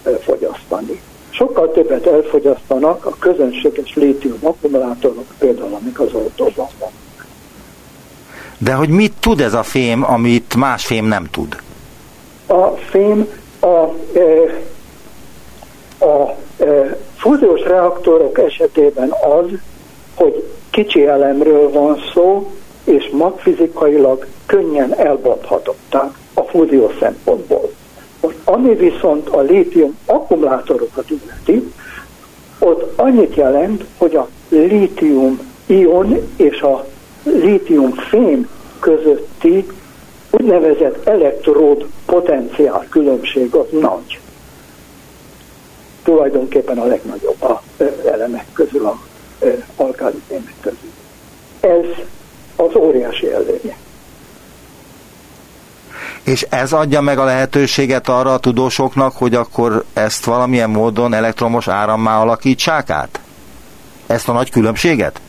elfogyasztani 0.02 1.00
sokkal 1.36 1.70
többet 1.70 2.06
elfogyasztanak 2.06 3.06
a 3.06 3.16
közönséges 3.18 3.94
lítium 3.94 4.38
akkumulátorok, 4.42 5.26
például 5.38 5.74
amik 5.74 6.00
az 6.00 6.12
autóban 6.12 6.68
vannak. 6.78 7.26
De 8.58 8.72
hogy 8.72 8.88
mit 8.88 9.12
tud 9.20 9.40
ez 9.40 9.54
a 9.54 9.62
fém, 9.62 10.04
amit 10.04 10.54
más 10.56 10.86
fém 10.86 11.04
nem 11.04 11.28
tud? 11.30 11.56
A 12.46 12.66
fém 12.66 13.28
a, 13.60 13.66
e, 14.14 14.60
a 16.06 16.36
e, 16.62 16.96
fúziós 17.16 17.60
reaktorok 17.60 18.38
esetében 18.38 19.10
az, 19.10 19.46
hogy 20.14 20.44
kicsi 20.70 21.06
elemről 21.06 21.70
van 21.70 21.98
szó, 22.14 22.52
és 22.84 23.10
magfizikailag 23.12 24.26
könnyen 24.46 24.94
elbontható, 24.94 25.74
tehát 25.88 26.14
a 26.34 26.42
fúzió 26.42 26.90
szempontból. 27.00 27.70
Most 28.24 28.36
ami 28.44 28.74
viszont 28.74 29.28
a 29.28 29.40
lítium 29.40 29.98
akkumulátorokat 30.06 31.10
illeti, 31.10 31.72
ott 32.58 32.98
annyit 32.98 33.34
jelent, 33.34 33.84
hogy 33.96 34.16
a 34.16 34.28
lítium 34.48 35.52
ion 35.66 36.32
és 36.36 36.60
a 36.60 36.86
lítium 37.22 37.90
fém 37.90 38.48
közötti 38.80 39.66
úgynevezett 40.30 41.06
elektród 41.06 41.86
potenciál 42.06 42.86
különbség 42.90 43.54
az 43.54 43.66
nagy. 43.70 44.18
Tulajdonképpen 46.02 46.78
a 46.78 46.86
legnagyobb 46.86 47.42
a 47.42 47.62
elemek 48.06 48.46
közül, 48.52 48.86
a 48.86 49.00
alkáli 49.76 50.22
közül. 50.60 50.90
Ez 51.60 52.04
az 52.56 52.76
óriási 52.76 53.32
előnye. 53.32 53.76
És 56.22 56.46
ez 56.50 56.72
adja 56.72 57.00
meg 57.00 57.18
a 57.18 57.24
lehetőséget 57.24 58.08
arra 58.08 58.32
a 58.32 58.38
tudósoknak, 58.38 59.12
hogy 59.16 59.34
akkor 59.34 59.84
ezt 59.92 60.24
valamilyen 60.24 60.70
módon 60.70 61.14
elektromos 61.14 61.68
árammá 61.68 62.20
alakítsák 62.20 62.90
át? 62.90 63.20
Ezt 64.06 64.28
a 64.28 64.32
nagy 64.32 64.50
különbséget? 64.50 65.20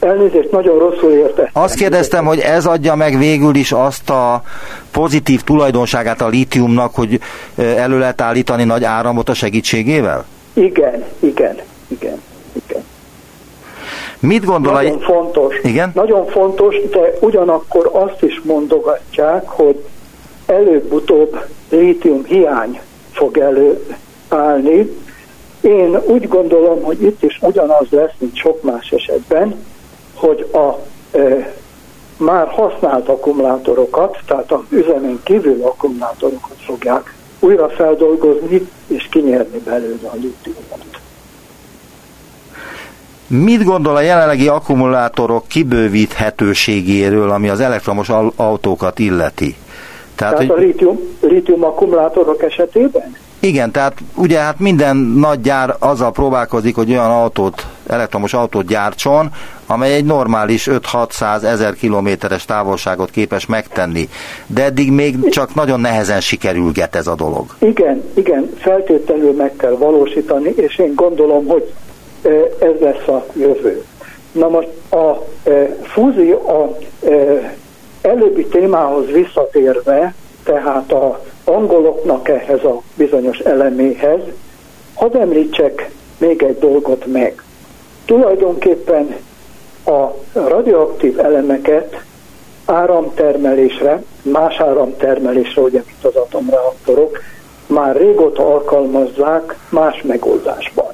Elnézést, 0.00 0.50
nagyon 0.50 0.78
rosszul 0.78 1.12
érte. 1.12 1.50
Azt 1.52 1.74
kérdeztem, 1.74 2.24
hogy 2.24 2.38
ez 2.38 2.66
adja 2.66 2.94
meg 2.94 3.18
végül 3.18 3.54
is 3.54 3.72
azt 3.72 4.10
a 4.10 4.42
pozitív 4.90 5.42
tulajdonságát 5.42 6.20
a 6.20 6.28
lítiumnak, 6.28 6.94
hogy 6.94 7.20
elő 7.56 7.98
lehet 7.98 8.20
állítani 8.20 8.64
nagy 8.64 8.84
áramot 8.84 9.28
a 9.28 9.34
segítségével? 9.34 10.24
Igen, 10.52 11.04
igen, 11.18 11.56
igen. 11.88 12.20
Mit 14.20 14.44
gondol 14.44 14.72
Nagyon 14.72 14.96
a... 14.96 15.00
fontos. 15.00 15.60
Igen? 15.62 15.90
Nagyon 15.94 16.26
fontos, 16.26 16.76
de 16.90 17.12
ugyanakkor 17.20 17.90
azt 17.92 18.22
is 18.22 18.40
mondogatják, 18.44 19.48
hogy 19.48 19.84
előbb-utóbb 20.46 21.44
lítium 21.68 22.24
hiány 22.24 22.80
fog 23.12 23.38
előállni. 23.38 24.96
Én 25.60 26.00
úgy 26.06 26.28
gondolom, 26.28 26.82
hogy 26.82 27.02
itt 27.02 27.22
is 27.22 27.38
ugyanaz 27.42 27.86
lesz, 27.90 28.12
mint 28.18 28.36
sok 28.36 28.62
más 28.62 28.90
esetben, 28.90 29.64
hogy 30.14 30.48
a 30.52 30.76
e, 31.18 31.54
már 32.16 32.48
használt 32.48 33.08
akkumulátorokat, 33.08 34.18
tehát 34.26 34.52
a 34.52 34.64
üzemen 34.68 35.20
kívül 35.22 35.62
akkumulátorokat 35.62 36.56
fogják 36.64 37.14
újra 37.40 37.68
feldolgozni 37.68 38.68
és 38.86 39.08
kinyerni 39.10 39.58
belőle 39.58 40.08
a 40.08 40.14
lítiumot. 40.14 40.89
Mit 43.32 43.64
gondol 43.64 43.96
a 43.96 44.00
jelenlegi 44.00 44.48
akkumulátorok 44.48 45.48
kibővíthetőségéről, 45.48 47.30
ami 47.30 47.48
az 47.48 47.60
elektromos 47.60 48.08
autókat 48.36 48.98
illeti? 48.98 49.56
Tehát, 50.14 50.36
tehát 50.36 50.52
hogy... 50.52 50.62
a 50.64 50.66
lítium, 50.66 51.00
lítium 51.20 51.64
akkumulátorok 51.64 52.42
esetében? 52.42 53.16
Igen, 53.40 53.70
tehát 53.70 53.94
ugye 54.14 54.38
hát 54.38 54.58
minden 54.58 54.96
nagy 54.96 55.40
gyár 55.40 55.76
azzal 55.78 56.12
próbálkozik, 56.12 56.74
hogy 56.74 56.90
olyan 56.90 57.10
autót, 57.10 57.66
elektromos 57.86 58.34
autót 58.34 58.66
gyártson, 58.66 59.28
amely 59.66 59.94
egy 59.94 60.04
normális 60.04 60.68
5-600 60.70 61.42
ezer 61.42 61.74
kilométeres 61.74 62.44
távolságot 62.44 63.10
képes 63.10 63.46
megtenni. 63.46 64.08
De 64.46 64.64
eddig 64.64 64.92
még 64.92 65.28
csak 65.28 65.54
nagyon 65.54 65.80
nehezen 65.80 66.20
sikerülget 66.20 66.96
ez 66.96 67.06
a 67.06 67.14
dolog. 67.14 67.44
Igen, 67.58 68.02
igen, 68.14 68.50
feltétlenül 68.56 69.32
meg 69.32 69.52
kell 69.56 69.76
valósítani, 69.76 70.52
és 70.56 70.78
én 70.78 70.92
gondolom, 70.94 71.46
hogy 71.46 71.72
ez 72.60 72.80
lesz 72.80 73.08
a 73.08 73.24
jövő. 73.32 73.84
Na 74.32 74.48
most 74.48 74.68
a 74.90 75.26
fúzió, 75.82 76.48
a 76.48 76.76
előbbi 78.00 78.46
témához 78.46 79.06
visszatérve, 79.06 80.14
tehát 80.44 80.92
a 80.92 81.20
angoloknak 81.44 82.28
ehhez 82.28 82.64
a 82.64 82.82
bizonyos 82.94 83.38
eleméhez, 83.38 84.20
hadd 84.94 85.16
említsek 85.16 85.90
még 86.18 86.42
egy 86.42 86.58
dolgot 86.58 87.06
meg. 87.06 87.42
Tulajdonképpen 88.04 89.16
A 89.84 90.14
radioaktív 90.32 91.18
elemeket 91.18 92.02
áramtermelésre, 92.64 94.02
más 94.22 94.60
áramtermelésre, 94.60 95.62
ugye, 95.62 95.82
mint 95.86 96.04
az 96.04 96.14
atomreaktorok, 96.14 97.18
már 97.66 97.96
régóta 97.96 98.54
alkalmazzák 98.54 99.56
más 99.68 100.02
megoldásban. 100.02 100.89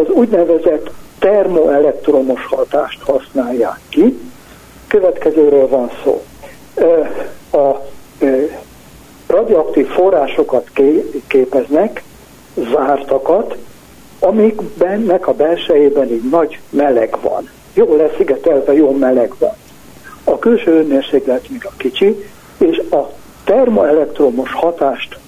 Az 0.00 0.08
úgynevezett 0.08 0.90
termoelektromos 1.18 2.46
hatást 2.46 3.02
használják 3.02 3.80
ki. 3.88 4.18
Következőről 4.86 5.68
van 5.68 5.90
szó. 6.04 6.22
A 7.58 7.76
radioaktív 9.26 9.86
forrásokat 9.86 10.70
képeznek, 11.26 12.02
zártakat, 12.72 13.56
amikbennek 14.20 15.26
a 15.26 15.32
belsejében 15.32 16.08
egy 16.08 16.28
nagy 16.30 16.60
meleg 16.70 17.16
van. 17.22 17.50
Jó 17.74 17.96
leszigetelve, 17.96 18.72
jó 18.72 18.90
meleg 18.90 19.32
van. 19.38 19.54
A 20.24 20.38
külső 20.38 20.70
hőmérséklet 20.70 21.48
még 21.48 21.64
a 21.64 21.72
kicsi, 21.76 22.24
és 22.58 22.82
a 22.90 23.10
termoelektromos 23.44 24.52
hatást 24.52 25.18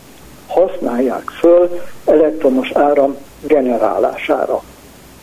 használják 0.47 1.31
föl 1.31 1.81
elektromos 2.05 2.71
áram 2.71 3.17
generálására. 3.41 4.63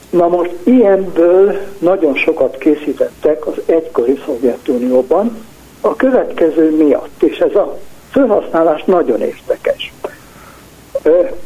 Na 0.09 0.27
most 0.27 0.51
ilyenből 0.63 1.57
nagyon 1.79 2.15
sokat 2.15 2.57
készítettek 2.57 3.47
az 3.47 3.53
egykori 3.65 4.19
Szovjetunióban, 4.25 5.45
a 5.81 5.95
következő 5.95 6.75
miatt, 6.75 7.23
és 7.23 7.37
ez 7.37 7.55
a 7.55 7.77
felhasználás 8.09 8.83
nagyon 8.83 9.21
érdekes. 9.21 9.93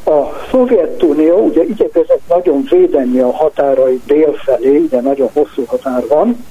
A 0.05 0.21
Szovjetunió 0.51 1.37
ugye 1.37 1.63
igyekezett 1.63 2.21
nagyon 2.27 2.67
védeni 2.69 3.19
a 3.19 3.31
határai 3.31 4.01
délfelé, 4.05 4.77
ugye 4.77 5.01
nagyon 5.01 5.29
hosszú 5.33 5.63
határ 5.65 6.07
van, 6.07 6.45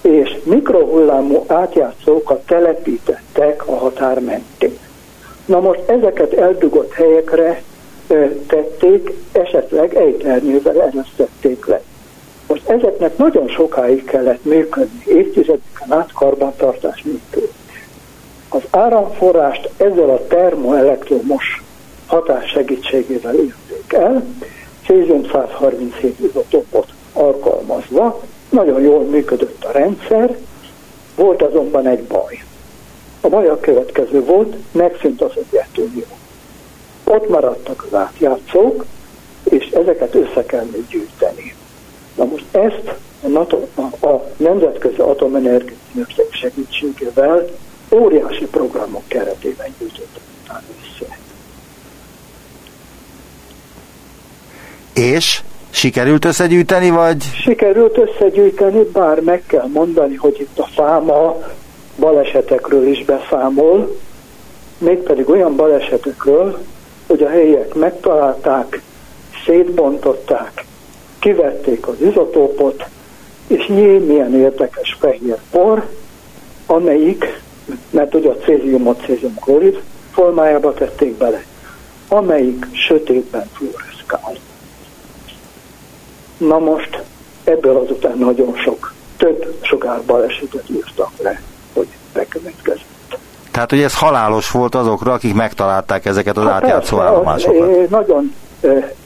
és 0.00 0.38
mikrohullámú 0.44 1.44
átjátszókat 1.46 2.46
telepítettek 2.46 3.68
a 3.68 3.76
határ 3.76 4.20
mentén. 4.20 4.78
Na 5.44 5.60
most 5.60 5.80
ezeket 5.86 6.32
eldugott 6.32 6.92
helyekre 6.92 7.62
tették, 8.46 9.12
esetleg 9.32 9.94
ejtlernyővel 9.94 10.82
eresztették 10.82 11.66
le. 11.66 11.80
Most 12.46 12.68
ezeknek 12.68 13.16
nagyon 13.16 13.48
sokáig 13.48 14.04
kellett 14.04 14.44
működni, 14.44 15.02
évtizedeken 15.06 15.92
át 15.92 16.12
karbantartás 16.12 17.02
nélkül. 17.02 17.50
Az 18.48 18.62
áramforrást 18.70 19.70
ezzel 19.76 20.10
a 20.10 20.26
termoelektromos 20.26 21.62
hatás 22.06 22.50
segítségével 22.50 23.34
írték 23.34 23.92
el, 23.92 24.24
cézium 24.86 25.24
137 25.32 26.18
izotopot 26.20 26.88
alkalmazva, 27.12 28.20
nagyon 28.50 28.80
jól 28.80 29.02
működött 29.02 29.64
a 29.64 29.72
rendszer, 29.72 30.36
volt 31.16 31.42
azonban 31.42 31.86
egy 31.86 32.02
baj. 32.02 32.42
A 33.20 33.28
baj 33.28 33.48
a 33.48 33.60
következő 33.60 34.24
volt, 34.24 34.56
megszűnt 34.72 35.22
az 35.22 35.32
Szovjetunió. 35.34 36.04
Ott 37.12 37.28
maradtak 37.28 37.86
az 37.90 37.98
átjátszók, 37.98 38.84
és 39.44 39.64
ezeket 39.64 40.14
össze 40.14 40.44
kell 40.46 40.66
még 40.72 40.86
gyűjteni. 40.88 41.54
Na 42.16 42.24
most 42.24 42.44
ezt 42.50 42.94
a, 43.22 43.28
NATO, 43.28 43.58
a, 43.74 44.06
a 44.06 44.30
Nemzetközi 44.36 45.00
Atomenergia 45.00 46.06
segítségével 46.30 47.48
óriási 47.90 48.44
programok 48.44 49.02
keretében 49.08 49.74
gyűjtöttek 49.78 50.22
utána 50.42 50.62
össze. 50.80 51.18
És 54.94 55.42
sikerült 55.70 56.24
összegyűjteni, 56.24 56.90
vagy? 56.90 57.24
Sikerült 57.44 57.98
összegyűjteni, 57.98 58.82
bár 58.92 59.20
meg 59.20 59.42
kell 59.46 59.68
mondani, 59.72 60.14
hogy 60.14 60.40
itt 60.40 60.58
a 60.58 60.66
fáma 60.74 61.36
balesetekről 61.98 62.86
is 62.86 63.04
beszámol, 63.04 63.96
mégpedig 64.78 65.28
olyan 65.28 65.56
balesetekről, 65.56 66.58
hogy 67.12 67.22
a 67.22 67.28
helyiek 67.28 67.74
megtalálták, 67.74 68.82
szétbontották, 69.44 70.64
kivették 71.18 71.86
az 71.86 72.00
izotópot, 72.00 72.84
és 73.46 73.68
jé, 73.68 73.98
milyen 73.98 74.34
érdekes 74.34 74.96
fehér 75.00 75.36
por, 75.50 75.88
amelyik, 76.66 77.42
mert 77.90 78.14
ugye 78.14 78.28
a 78.28 78.36
céziumot 78.36 79.04
cézium 79.04 79.34
klorid 79.34 79.82
formájába 80.12 80.74
tették 80.74 81.16
bele, 81.16 81.44
amelyik 82.08 82.66
sötétben 82.72 83.50
fluoreszkál. 83.52 84.36
Na 86.36 86.58
most 86.58 87.02
ebből 87.44 87.76
azután 87.76 88.18
nagyon 88.18 88.56
sok, 88.56 88.94
több 89.16 89.58
sugárbalesetet 89.60 90.70
írtak 90.70 91.12
le, 91.22 91.42
hogy 91.72 91.88
bekövetkezett. 92.12 92.91
Tehát, 93.52 93.70
hogy 93.70 93.82
ez 93.82 93.98
halálos 93.98 94.50
volt 94.50 94.74
azokra, 94.74 95.12
akik 95.12 95.34
megtalálták 95.34 96.04
ezeket 96.04 96.36
az 96.36 96.44
hát 96.44 96.52
átjátszó 96.52 97.00
állomásokat. 97.00 97.90
Nagyon 97.90 98.34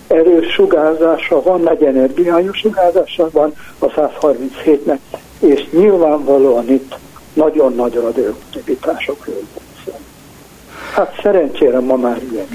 erős 0.07 0.53
sugárzása 0.53 1.43
van, 1.43 1.61
nagy 1.61 1.83
energiájú 1.83 2.53
sugárzása 2.53 3.29
van 3.33 3.53
a 3.79 3.87
137-nek, 3.87 4.99
és 5.39 5.67
nyilvánvalóan 5.71 6.69
itt 6.71 6.99
nagyon 7.33 7.75
nagy 7.75 7.95
radioaktivitásokról 7.95 9.43
Hát 10.93 11.21
szerencsére 11.23 11.81
ma 11.81 11.97
már 11.97 12.21
ilyen. 12.33 12.47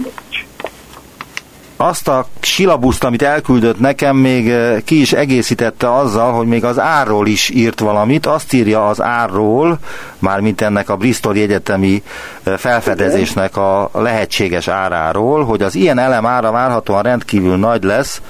Azt 1.83 2.07
a 2.07 2.25
silabuszt, 2.39 3.03
amit 3.03 3.21
elküldött 3.21 3.79
nekem, 3.79 4.15
még 4.15 4.53
ki 4.83 5.01
is 5.01 5.13
egészítette 5.13 5.95
azzal, 5.95 6.33
hogy 6.33 6.47
még 6.47 6.63
az 6.63 6.79
árról 6.79 7.27
is 7.27 7.49
írt 7.49 7.79
valamit. 7.79 8.25
Azt 8.25 8.53
írja 8.53 8.87
az 8.87 9.01
árról, 9.01 9.77
mármint 10.19 10.61
ennek 10.61 10.89
a 10.89 10.95
Bristol 10.95 11.35
egyetemi 11.35 12.03
felfedezésnek 12.43 13.57
a 13.57 13.89
lehetséges 13.93 14.67
áráról, 14.67 15.43
hogy 15.43 15.61
az 15.61 15.75
ilyen 15.75 15.97
elem 15.99 16.25
ára 16.25 16.51
várhatóan 16.51 17.01
rendkívül 17.01 17.57
nagy 17.57 17.83
lesz, 17.83 18.21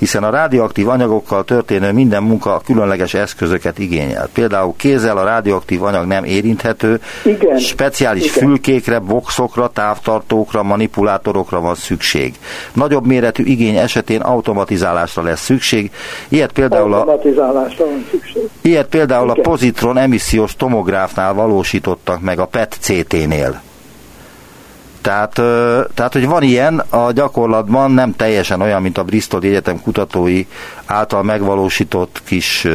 hiszen 0.00 0.24
a 0.24 0.30
radioaktív 0.30 0.88
anyagokkal 0.88 1.44
történő 1.44 1.92
minden 1.92 2.22
munka 2.22 2.60
különleges 2.64 3.14
eszközöket 3.14 3.78
igényel. 3.78 4.28
Például 4.32 4.74
kézzel 4.76 5.16
a 5.16 5.24
radioaktív 5.24 5.82
anyag 5.82 6.06
nem 6.06 6.24
érinthető, 6.24 7.00
Igen. 7.24 7.58
speciális 7.58 8.36
Igen. 8.36 8.48
fülkékre, 8.48 8.98
boxokra, 8.98 9.68
távtartókra, 9.68 10.62
manipulátorokra 10.62 11.60
van 11.60 11.74
szükség. 11.74 12.34
Nagyobb 12.72 13.06
méretű 13.06 13.44
igény 13.44 13.76
esetén 13.76 14.20
automatizálásra 14.20 15.22
lesz 15.22 15.44
szükség. 15.44 15.90
Ilyet 16.28 16.52
például 16.52 16.94
a, 16.94 17.04
van 17.04 18.04
szükség. 18.10 18.48
Ilyet 18.60 18.86
például 18.86 19.30
Igen. 19.30 19.44
a 19.44 19.48
pozitron 19.48 19.98
emissziós 19.98 20.56
tomográfnál 20.56 21.34
valósítottak 21.34 22.20
meg 22.20 22.38
a 22.38 22.46
PET-CT-nél. 22.46 23.60
Tehát, 25.02 25.32
tehát, 25.94 26.12
hogy 26.12 26.26
van 26.26 26.42
ilyen, 26.42 26.78
a 26.78 27.12
gyakorlatban 27.12 27.90
nem 27.90 28.16
teljesen 28.16 28.60
olyan, 28.60 28.82
mint 28.82 28.98
a 28.98 29.04
Bristol 29.04 29.40
Egyetem 29.42 29.82
kutatói 29.82 30.46
által 30.86 31.22
megvalósított 31.22 32.22
kis 32.24 32.68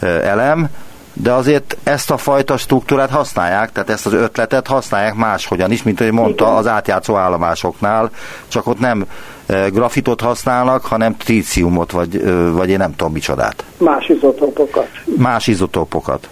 elem, 0.00 0.68
de 1.14 1.32
azért 1.32 1.76
ezt 1.82 2.10
a 2.10 2.16
fajta 2.16 2.56
struktúrát 2.56 3.10
használják, 3.10 3.72
tehát 3.72 3.90
ezt 3.90 4.06
az 4.06 4.12
ötletet 4.12 4.66
használják 4.66 5.14
máshogyan 5.14 5.70
is, 5.70 5.82
mint 5.82 6.00
ahogy 6.00 6.12
mondta 6.12 6.56
az 6.56 6.66
átjátszó 6.66 7.16
állomásoknál, 7.16 8.10
csak 8.48 8.66
ott 8.66 8.78
nem 8.78 9.06
grafitot 9.46 10.20
használnak, 10.20 10.84
hanem 10.84 11.16
tríciumot, 11.16 11.90
vagy, 11.90 12.24
vagy 12.52 12.68
én 12.68 12.78
nem 12.78 12.96
tudom 12.96 13.12
micsodát. 13.12 13.64
Más 13.76 14.08
izotópokat. 14.08 14.88
Más 15.04 15.46
izotópokat. 15.46 16.28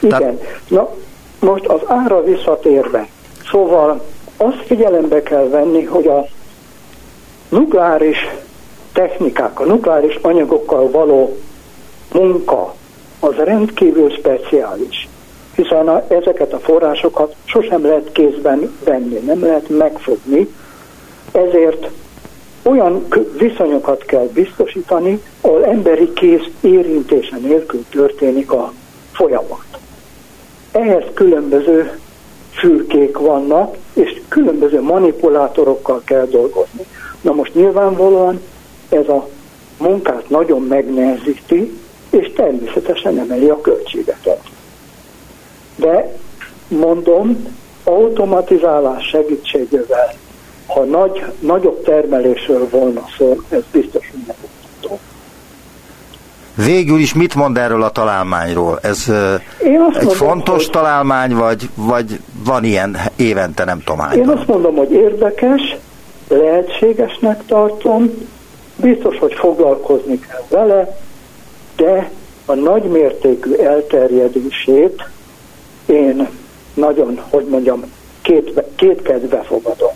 Igen. 0.00 0.18
Tehát... 0.18 0.62
Na, 0.68 0.88
most 1.38 1.64
az 1.64 1.80
ára 1.86 2.22
visszatérve. 2.22 3.06
Szóval 3.50 4.06
azt 4.42 4.62
figyelembe 4.66 5.22
kell 5.22 5.48
venni, 5.48 5.84
hogy 5.84 6.06
a 6.06 6.26
nukleáris 7.48 8.18
technikák, 8.92 9.60
a 9.60 9.64
nukleáris 9.64 10.14
anyagokkal 10.22 10.90
való 10.90 11.36
munka 12.12 12.74
az 13.20 13.34
rendkívül 13.34 14.10
speciális, 14.10 15.08
hiszen 15.54 15.88
a, 15.88 16.04
ezeket 16.08 16.52
a 16.52 16.58
forrásokat 16.58 17.34
sosem 17.44 17.86
lehet 17.86 18.12
kézben 18.12 18.76
venni, 18.84 19.18
nem 19.18 19.42
lehet 19.42 19.68
megfogni, 19.68 20.48
ezért 21.32 21.90
olyan 22.62 23.06
viszonyokat 23.38 24.04
kell 24.04 24.28
biztosítani, 24.32 25.22
ahol 25.40 25.64
emberi 25.64 26.12
kéz 26.12 26.42
érintése 26.60 27.36
nélkül 27.36 27.84
történik 27.90 28.52
a 28.52 28.72
folyamat. 29.12 29.64
Ehhez 30.72 31.04
különböző 31.14 31.98
fürkék 32.50 33.18
vannak, 33.18 33.76
és 34.00 34.20
különböző 34.28 34.82
manipulátorokkal 34.82 36.02
kell 36.04 36.26
dolgozni. 36.26 36.84
Na 37.20 37.32
most 37.32 37.54
nyilvánvalóan 37.54 38.40
ez 38.88 39.08
a 39.08 39.28
munkát 39.78 40.28
nagyon 40.28 40.62
megnehezíti, 40.62 41.78
és 42.10 42.32
természetesen 42.36 43.18
emeli 43.18 43.48
a 43.48 43.60
költségeket. 43.60 44.40
De 45.76 46.16
mondom, 46.68 47.56
automatizálás 47.84 49.08
segítségével, 49.08 50.12
ha 50.66 50.84
nagy, 50.84 51.24
nagyobb 51.38 51.82
termelésről 51.82 52.68
volna 52.70 53.04
szó, 53.18 53.40
ez 53.48 53.62
biztos, 53.72 54.10
nem 54.26 54.36
Végül 56.54 56.98
is 56.98 57.14
mit 57.14 57.34
mond 57.34 57.56
erről 57.56 57.82
a 57.82 57.90
találmányról? 57.90 58.78
Ez 58.82 59.08
Én 59.64 59.80
azt 59.80 59.96
egy 59.96 60.04
mondom, 60.04 60.28
fontos 60.28 60.64
hogy... 60.64 60.72
találmány, 60.72 61.34
vagy, 61.34 61.68
vagy 61.74 62.20
van 62.44 62.64
ilyen 62.64 62.96
évente, 63.16 63.64
nem 63.64 63.82
tudom 63.84 63.98
hány? 63.98 64.18
Én 64.18 64.28
azt 64.28 64.46
mondom, 64.46 64.76
hogy 64.76 64.92
érdekes, 64.92 65.76
lehetségesnek 66.28 67.46
tartom, 67.46 68.10
biztos, 68.76 69.18
hogy 69.18 69.34
foglalkozni 69.34 70.18
kell 70.18 70.42
vele, 70.48 70.98
de 71.76 72.10
a 72.46 72.54
nagymértékű 72.54 73.54
elterjedését 73.54 75.08
én 75.86 76.28
nagyon, 76.74 77.20
hogy 77.30 77.46
mondjam, 77.50 77.82
két, 78.22 78.62
két 78.76 79.02
kedve 79.02 79.42
fogadom. 79.42 79.92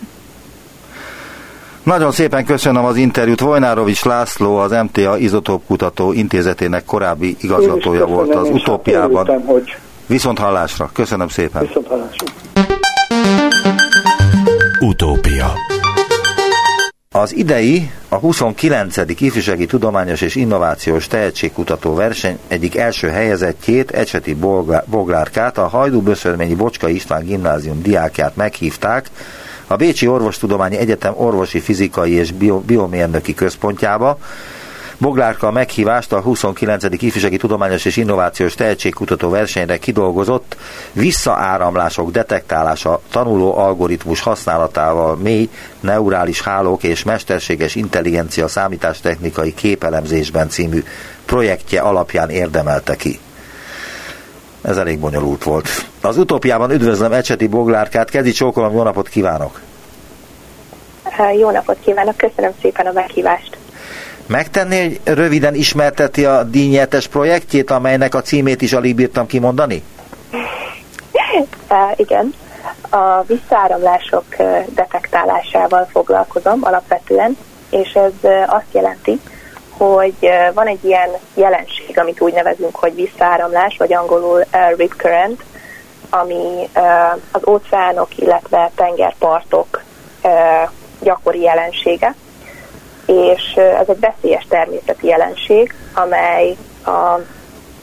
Nagyon 1.84 2.12
szépen 2.12 2.44
köszönöm 2.44 2.84
az 2.84 2.96
interjút. 2.96 3.40
Vojnárovics 3.40 4.04
László, 4.04 4.56
az 4.56 4.70
MTA 4.70 5.18
Izotóp 5.18 5.66
Kutató 5.66 6.12
Intézetének 6.12 6.84
korábbi 6.84 7.36
igazgatója 7.40 8.06
volt 8.06 8.34
az 8.34 8.48
utópiában. 8.48 9.42
Hogy 9.46 9.76
Viszont 10.06 10.38
hallásra. 10.38 10.90
Köszönöm 10.92 11.28
szépen. 11.28 11.66
Viszont 11.66 11.86
hallásra. 11.86 12.26
Utópia 14.80 15.52
az 17.16 17.34
idei, 17.36 17.90
a 18.08 18.16
29. 18.16 18.96
ifjúsági 19.20 19.66
tudományos 19.66 20.20
és 20.20 20.34
innovációs 20.34 21.06
tehetségkutató 21.06 21.94
verseny 21.94 22.38
egyik 22.48 22.76
első 22.76 23.08
helyezettjét, 23.08 23.90
Ecseti 23.90 24.34
Boglárkát, 24.86 25.58
a 25.58 25.66
Hajdú 25.66 26.00
Böszörményi 26.00 26.54
Bocska 26.54 26.88
István 26.88 27.24
gimnázium 27.24 27.82
diákját 27.82 28.36
meghívták 28.36 29.10
a 29.66 29.76
Bécsi 29.76 30.06
Orvostudományi 30.06 30.76
Egyetem 30.76 31.12
orvosi 31.16 31.60
fizikai 31.60 32.12
és 32.12 32.32
biomérnöki 32.66 33.34
központjába, 33.34 34.18
Boglárka 34.98 35.46
a 35.46 35.50
meghívást 35.50 36.12
a 36.12 36.20
29. 36.20 36.84
ifjúsági 36.90 37.36
tudományos 37.36 37.84
és 37.84 37.96
innovációs 37.96 38.54
tehetségkutató 38.54 39.30
versenyre 39.30 39.78
kidolgozott 39.78 40.56
visszaáramlások 40.92 42.10
detektálása 42.10 43.00
tanuló 43.10 43.56
algoritmus 43.56 44.20
használatával 44.20 45.16
mély 45.16 45.48
neurális 45.80 46.40
hálók 46.40 46.82
és 46.82 47.02
mesterséges 47.02 47.74
intelligencia 47.74 48.48
számítástechnikai 48.48 49.54
képelemzésben 49.54 50.48
című 50.48 50.84
projektje 51.24 51.80
alapján 51.80 52.30
érdemelte 52.30 52.96
ki. 52.96 53.18
Ez 54.64 54.76
elég 54.76 54.98
bonyolult 54.98 55.42
volt. 55.42 55.68
Az 56.02 56.18
utópiában 56.18 56.70
üdvözlöm 56.70 57.12
Ecseti 57.12 57.46
Boglárkát, 57.46 58.10
kezdi 58.10 58.30
csókolom, 58.30 58.74
jó 58.74 58.82
napot 58.82 59.08
kívánok! 59.08 59.60
Jó 61.38 61.50
napot 61.50 61.76
kívánok, 61.84 62.16
köszönöm 62.16 62.50
szépen 62.60 62.86
a 62.86 62.92
meghívást! 62.92 63.56
Megtenni, 64.26 64.80
hogy 64.80 65.00
röviden 65.04 65.54
ismerteti 65.54 66.24
a 66.24 66.42
díjnyertes 66.42 67.06
projektjét, 67.06 67.70
amelynek 67.70 68.14
a 68.14 68.20
címét 68.20 68.62
is 68.62 68.72
alig 68.72 68.94
bírtam 68.94 69.26
kimondani? 69.26 69.82
Uh, 71.68 71.92
igen. 71.96 72.34
A 72.90 73.22
visszaáramlások 73.26 74.24
detektálásával 74.74 75.88
foglalkozom 75.90 76.58
alapvetően, 76.62 77.36
és 77.70 77.92
ez 77.92 78.30
azt 78.46 78.72
jelenti, 78.72 79.20
hogy 79.76 80.28
van 80.54 80.66
egy 80.66 80.84
ilyen 80.84 81.10
jelenség, 81.34 81.98
amit 81.98 82.20
úgy 82.20 82.32
nevezünk, 82.32 82.76
hogy 82.76 82.94
visszaáramlás, 82.94 83.76
vagy 83.78 83.92
angolul 83.92 84.44
uh, 84.52 84.76
rip 84.76 84.94
current, 84.96 85.42
ami 86.10 86.68
uh, 86.74 87.12
az 87.32 87.42
óceánok, 87.46 88.16
illetve 88.16 88.70
tengerpartok 88.74 89.82
uh, 90.22 90.70
gyakori 91.00 91.40
jelensége. 91.40 92.14
És 93.06 93.54
ez 93.56 93.88
egy 93.88 94.00
veszélyes 94.00 94.46
természeti 94.48 95.06
jelenség, 95.06 95.74
amely 95.94 96.56
a, 96.84 96.90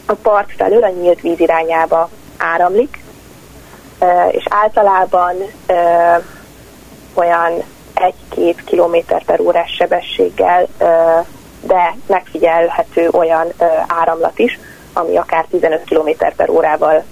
a 0.06 0.14
part 0.22 0.52
felől 0.58 0.84
a 0.84 0.90
nyílt 0.90 1.22
víz 1.22 1.40
irányába 1.40 2.10
áramlik, 2.38 3.04
és 4.32 4.44
általában 4.50 5.36
olyan 7.14 7.64
1-2 8.36 8.56
km 8.66 9.16
per 9.26 9.40
órás 9.40 9.72
sebességgel, 9.72 10.68
de 11.62 11.96
megfigyelhető 12.08 13.10
olyan 13.12 13.48
áramlat 13.88 14.40
is, 14.40 14.60
ami 14.94 15.18
akár 15.18 15.46
15 15.50 15.84
km 15.84 16.10
per 16.36 16.50
órával 16.50 17.04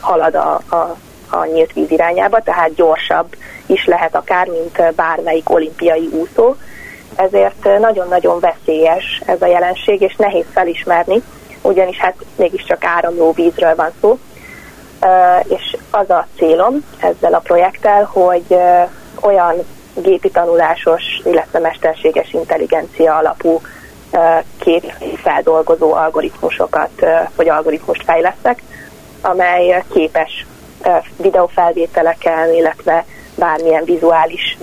halad 0.00 0.34
a, 0.34 0.60
a, 0.68 0.96
a 1.30 1.44
nyílt 1.44 1.72
víz 1.72 1.90
irányába, 1.90 2.40
tehát 2.40 2.74
gyorsabb 2.74 3.36
is 3.66 3.84
lehet 3.84 4.14
akár, 4.14 4.46
mint 4.46 4.94
bármelyik 4.94 5.50
olimpiai 5.50 6.08
úszó. 6.12 6.54
Ezért 7.16 7.78
nagyon-nagyon 7.78 8.40
veszélyes 8.40 9.22
ez 9.26 9.42
a 9.42 9.46
jelenség, 9.46 10.00
és 10.00 10.16
nehéz 10.16 10.44
felismerni, 10.52 11.22
ugyanis 11.62 11.98
hát 11.98 12.14
mégiscsak 12.36 12.84
áramló 12.84 13.32
vízről 13.32 13.74
van 13.74 13.90
szó. 14.00 14.18
És 15.48 15.76
az 15.90 16.10
a 16.10 16.26
célom 16.36 16.84
ezzel 16.98 17.34
a 17.34 17.38
projekttel, 17.38 18.04
hogy 18.04 18.56
olyan 19.20 19.54
gépi 19.94 20.30
tanulásos, 20.30 21.02
illetve 21.24 21.58
mesterséges 21.58 22.32
intelligencia 22.32 23.16
alapú 23.16 23.60
kép 24.58 24.92
feldolgozó 25.22 25.92
algoritmusokat, 25.92 26.90
vagy 27.36 27.48
algoritmust 27.48 28.04
fejlesztek, 28.04 28.62
amely 29.20 29.84
képes 29.92 30.46
videófelvételeken, 31.16 32.54
illetve 32.54 33.04
bármilyen 33.34 33.84
vizuális 33.84 34.58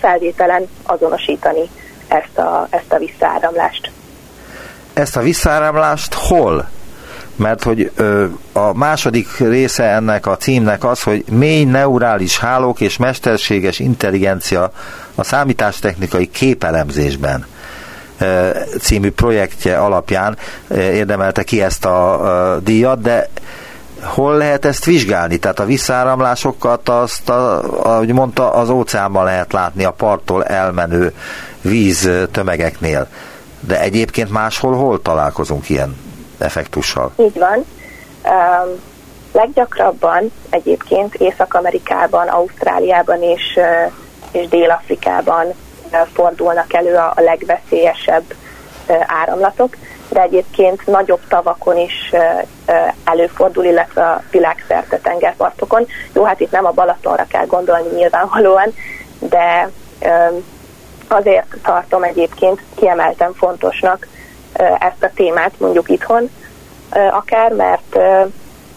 felvételen 0.00 0.68
azonosítani 0.82 1.70
ezt 2.08 2.38
a, 2.38 2.66
ezt 2.70 2.92
a 2.92 2.98
visszaáramlást. 2.98 3.90
Ezt 4.92 5.16
a 5.16 5.20
visszaáramlást 5.20 6.14
hol? 6.14 6.68
Mert 7.36 7.62
hogy 7.62 7.90
ö, 7.94 8.24
a 8.52 8.74
második 8.74 9.38
része 9.38 9.84
ennek 9.84 10.26
a 10.26 10.36
címnek 10.36 10.84
az, 10.84 11.02
hogy 11.02 11.24
mély 11.30 11.64
neurális 11.64 12.38
hálók 12.38 12.80
és 12.80 12.96
mesterséges 12.96 13.78
intelligencia 13.78 14.72
a 15.14 15.24
számítástechnikai 15.24 16.30
képelemzésben 16.30 17.46
című 18.80 19.10
projektje 19.10 19.78
alapján 19.78 20.36
érdemelte 20.70 21.42
ki 21.42 21.62
ezt 21.62 21.84
a 21.84 22.58
díjat, 22.62 23.00
de 23.00 23.28
hol 24.02 24.36
lehet 24.36 24.64
ezt 24.64 24.84
vizsgálni? 24.84 25.36
Tehát 25.36 25.60
a 25.60 25.64
visszáramlásokat 25.64 26.88
azt, 26.88 27.28
a, 27.28 27.62
ahogy 27.82 28.12
mondta, 28.12 28.52
az 28.52 28.68
óceánban 28.68 29.24
lehet 29.24 29.52
látni 29.52 29.84
a 29.84 29.90
parttól 29.90 30.44
elmenő 30.44 31.12
víz 31.60 32.10
tömegeknél. 32.30 33.06
De 33.60 33.80
egyébként 33.80 34.30
máshol 34.30 34.74
hol 34.74 35.02
találkozunk 35.02 35.68
ilyen 35.68 35.96
effektussal? 36.38 37.12
Így 37.16 37.38
van. 37.38 37.64
Um, 38.24 38.80
leggyakrabban 39.32 40.32
egyébként 40.50 41.14
Észak-Amerikában, 41.14 42.28
Ausztráliában 42.28 43.22
és, 43.22 43.58
és 44.32 44.48
Dél-Afrikában 44.48 45.54
fordulnak 46.12 46.74
elő 46.74 46.94
a, 46.94 47.12
legveszélyesebb 47.16 48.24
áramlatok 49.06 49.76
de 50.08 50.22
egyébként 50.22 50.86
nagyobb 50.86 51.20
tavakon 51.28 51.76
is 51.78 52.12
előfordul, 53.04 53.64
illetve 53.64 54.02
a 54.02 54.22
világszerte 54.30 54.98
tengerpartokon. 54.98 55.86
Jó, 56.12 56.24
hát 56.24 56.40
itt 56.40 56.50
nem 56.50 56.66
a 56.66 56.70
Balatonra 56.70 57.26
kell 57.28 57.46
gondolni 57.46 57.94
nyilvánvalóan, 57.94 58.74
de 59.18 59.70
azért 61.08 61.56
tartom 61.62 62.02
egyébként 62.02 62.62
kiemelten 62.74 63.34
fontosnak 63.34 64.06
ezt 64.78 65.02
a 65.02 65.10
témát 65.14 65.52
mondjuk 65.58 65.88
itthon, 65.88 66.30
akár, 66.90 67.52
mert 67.52 67.98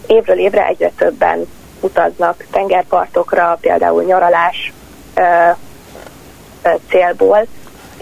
évről 0.06 0.38
évre 0.38 0.66
egyre 0.66 0.90
többen 0.96 1.46
utaznak 1.80 2.44
tengerpartokra, 2.50 3.58
például 3.60 4.02
nyaralás 4.02 4.72
célból, 6.88 7.46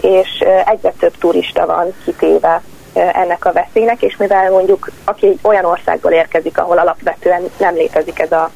és 0.01 0.43
egyre 0.65 0.93
több 0.99 1.17
turista 1.17 1.65
van 1.65 1.93
kitéve 2.03 2.61
ennek 2.93 3.45
a 3.45 3.51
veszélynek, 3.51 4.01
és 4.01 4.17
mivel 4.17 4.51
mondjuk 4.51 4.89
aki 5.03 5.37
olyan 5.41 5.65
országból 5.65 6.11
érkezik, 6.11 6.57
ahol 6.57 6.77
alapvetően 6.77 7.41
nem 7.57 7.73
létezik 7.73 8.19
ez 8.19 8.31
a 8.31 8.51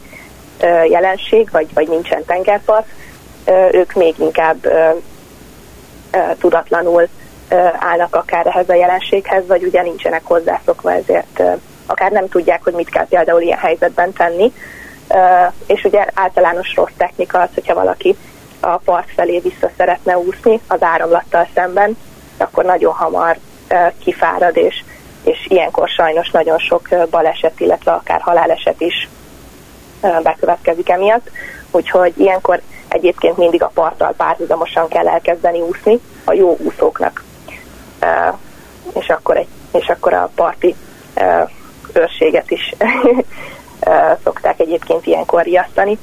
jelenség, 0.90 1.50
vagy, 1.52 1.74
vagy 1.74 1.88
nincsen 1.88 2.26
tengerpart, 2.26 2.88
ők 3.72 3.94
még 3.94 4.16
inkább 4.20 4.68
tudatlanul 6.40 7.08
állnak 7.80 8.16
akár 8.16 8.48
ehhez 8.48 8.70
a 8.70 8.74
jelenséghez, 8.74 9.48
vagy 9.48 9.64
ugye 9.64 9.82
nincsenek 9.82 10.22
hozzászokva, 10.24 10.94
ezért 10.94 11.42
akár 11.86 12.12
nem 12.12 12.30
tudják, 12.30 12.64
hogy 12.64 12.74
mit 12.74 12.90
kell 12.90 13.08
például 13.08 13.42
ilyen 13.42 13.58
helyzetben 13.58 14.14
tenni. 14.14 14.54
És 15.66 15.84
ugye 15.84 16.06
általános 16.14 16.76
rossz 16.76 16.92
technika 16.98 17.40
az, 17.40 17.50
hogyha 17.54 17.74
valaki 17.74 18.18
a 18.60 18.78
part 18.78 19.12
felé 19.16 19.40
vissza 19.40 19.70
szeretne 19.78 20.18
úszni 20.18 20.60
az 20.68 20.82
áramlattal 20.82 21.48
szemben, 21.56 21.98
akkor 22.38 22.64
nagyon 22.64 22.94
hamar 22.94 23.38
kifárad, 24.00 24.58
és, 24.58 24.84
és 25.24 25.46
ilyenkor 25.48 25.88
sajnos 25.90 26.30
nagyon 26.30 26.58
sok 26.58 26.88
baleset, 27.10 27.60
illetve 27.60 27.92
akár 27.92 28.22
haláleset 28.22 28.82
is 28.82 29.10
bekövetkezik 30.24 30.90
emiatt. 30.90 31.30
Úgyhogy 31.72 32.14
ilyenkor 32.18 32.62
egyébként 32.88 33.38
mindig 33.38 33.64
a 33.64 33.72
parttal 33.74 34.14
párhuzamosan 34.18 34.88
kell 34.88 35.08
elkezdeni 35.08 35.62
úszni 35.62 36.00
a 36.24 36.34
jó 36.34 36.58
úszóknak. 36.60 37.24
Akkor, 39.14 39.38
egy, 39.38 39.48
és 39.72 39.88
akkor 39.88 40.14
a 40.14 40.30
parti 40.36 40.76
őrséget 41.94 42.52
is 42.52 42.76
szokták 44.24 44.60
egyébként 44.60 45.06
ilyenkor 45.06 45.44
riasztani. 45.44 45.98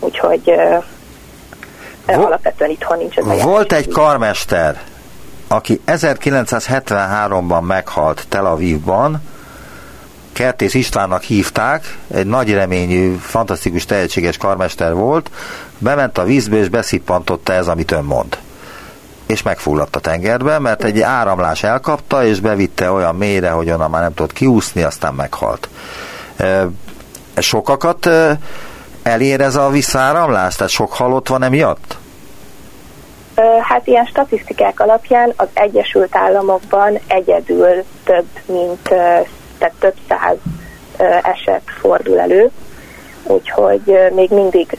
Úgyhogy 0.00 0.52
Vol- 2.06 2.26
alapvetően 2.26 2.70
itthon 2.70 2.98
nincs 2.98 3.16
ez 3.16 3.26
a 3.26 3.36
Volt 3.36 3.72
egy 3.72 3.88
karmester, 3.88 4.80
aki 5.48 5.80
1973-ban 5.86 7.62
meghalt 7.66 8.24
Tel 8.28 8.46
Avivban, 8.46 9.22
Kertész 10.32 10.74
Istvánnak 10.74 11.22
hívták, 11.22 11.98
egy 12.14 12.26
nagy 12.26 12.52
reményű, 12.52 13.14
fantasztikus, 13.14 13.84
tehetséges 13.84 14.36
karmester 14.36 14.94
volt, 14.94 15.30
bement 15.78 16.18
a 16.18 16.24
vízbe 16.24 16.56
és 16.56 16.68
beszippantotta 16.68 17.52
ez, 17.52 17.68
amit 17.68 17.90
ön 17.90 18.04
mond. 18.04 18.38
És 19.26 19.42
megfulladt 19.42 19.96
a 19.96 20.00
tengerbe, 20.00 20.58
mert 20.58 20.84
egy 20.84 21.00
áramlás 21.00 21.62
elkapta, 21.62 22.24
és 22.24 22.40
bevitte 22.40 22.90
olyan 22.90 23.14
mélyre, 23.14 23.50
hogy 23.50 23.70
onnan 23.70 23.90
már 23.90 24.02
nem 24.02 24.14
tudott 24.14 24.32
kiúszni, 24.32 24.82
aztán 24.82 25.14
meghalt. 25.14 25.68
Sokakat 27.36 28.08
elér 29.02 29.40
ez 29.40 29.56
a 29.56 29.68
visszaáramlás? 29.68 30.54
Tehát 30.54 30.72
sok 30.72 30.92
halott 30.92 31.28
van 31.28 31.42
emiatt? 31.42 31.96
Hát 33.62 33.86
ilyen 33.86 34.06
statisztikák 34.06 34.80
alapján 34.80 35.32
az 35.36 35.48
Egyesült 35.52 36.16
Államokban 36.16 36.98
egyedül 37.06 37.84
több 38.04 38.26
mint 38.46 38.82
tehát 39.58 39.74
több 39.78 39.94
száz 40.08 40.36
eset 41.22 41.62
fordul 41.80 42.18
elő, 42.20 42.50
úgyhogy 43.22 44.10
még 44.14 44.30
mindig 44.30 44.78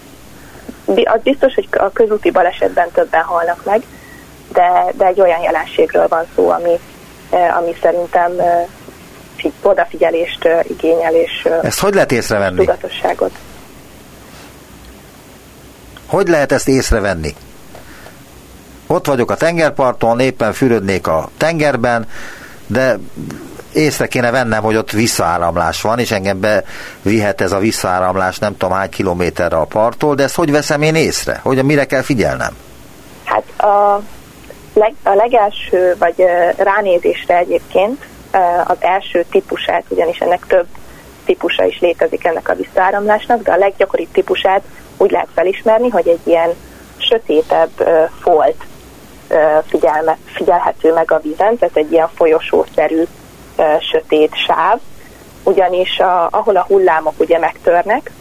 az 0.86 1.22
biztos, 1.24 1.54
hogy 1.54 1.68
a 1.72 1.92
közúti 1.92 2.32
balesetben 2.32 2.92
többen 2.94 3.24
halnak 3.24 3.66
meg, 3.66 3.82
de, 4.54 4.86
de 4.98 5.06
egy 5.06 5.22
olyan 5.22 5.42
jelenségről 5.42 6.08
van 6.08 6.26
szó, 6.36 6.50
ami, 6.50 6.80
ami 7.58 7.76
szerintem 7.82 8.32
odafigyelést 9.62 10.48
igényel, 10.64 11.14
és 11.14 11.48
Ezt 11.62 11.80
hogy 11.80 11.94
lehet 11.94 12.12
észrevenni? 12.12 12.58
tudatosságot. 12.58 13.32
Hogy 16.06 16.28
lehet 16.28 16.52
ezt 16.52 16.68
észrevenni? 16.68 17.36
Ott 18.88 19.08
vagyok 19.08 19.32
a 19.32 19.36
tengerparton, 19.36 20.20
éppen 20.20 20.54
fürödnék 20.54 21.08
a 21.08 21.30
tengerben, 21.38 22.08
de 22.68 22.98
észre 23.74 24.08
kéne 24.08 24.32
vennem, 24.32 24.64
hogy 24.64 24.76
ott 24.76 24.92
visszaáramlás 24.92 25.82
van, 25.82 26.00
és 26.00 26.12
engem 26.12 26.40
bevihet 26.40 27.42
ez 27.42 27.52
a 27.52 27.58
visszaáramlás 27.58 28.38
nem 28.38 28.58
tudom 28.58 28.76
hány 28.76 28.90
kilométerre 28.90 29.56
a 29.56 29.66
parttól, 29.66 30.16
de 30.16 30.24
ezt 30.24 30.36
hogy 30.36 30.52
veszem 30.52 30.82
én 30.82 30.96
észre? 30.96 31.40
Hogy 31.44 31.64
mire 31.64 31.86
kell 31.86 32.02
figyelnem? 32.02 32.56
Hát 33.24 33.44
a, 33.70 34.02
leg, 34.74 34.94
a 35.04 35.14
legelső, 35.14 35.96
vagy 36.00 36.26
ránézésre 36.58 37.38
egyébként 37.38 38.06
az 38.66 38.78
első 38.80 39.26
típusát, 39.32 39.84
ugyanis 39.90 40.18
ennek 40.18 40.46
több 40.48 40.68
típusa 41.26 41.66
is 41.66 41.80
létezik 41.80 42.26
ennek 42.26 42.50
a 42.50 42.56
visszaáramlásnak, 42.56 43.42
de 43.42 43.52
a 43.52 43.58
leggyakoribb 43.58 44.12
típusát 44.12 44.62
úgy 44.98 45.12
lehet 45.12 45.30
felismerni, 45.34 45.90
hogy 45.90 46.08
egy 46.08 46.22
ilyen 46.24 46.50
sötétebb 46.98 47.72
folt 48.22 48.66
figyelme, 49.68 50.18
figyelhető 50.26 50.94
meg 50.94 51.12
a 51.12 51.20
vízen, 51.20 51.58
tehát 51.58 51.78
egy 51.78 51.92
ilyen 51.92 52.10
folyosószerű 52.16 53.04
sötét 53.92 54.36
sáv, 54.36 54.80
ugyanis 55.44 56.00
a, 56.00 56.28
ahol 56.32 56.56
a 56.56 56.66
hullámok 56.68 57.14
ugye 57.18 57.40
megtörnek, 57.40 58.12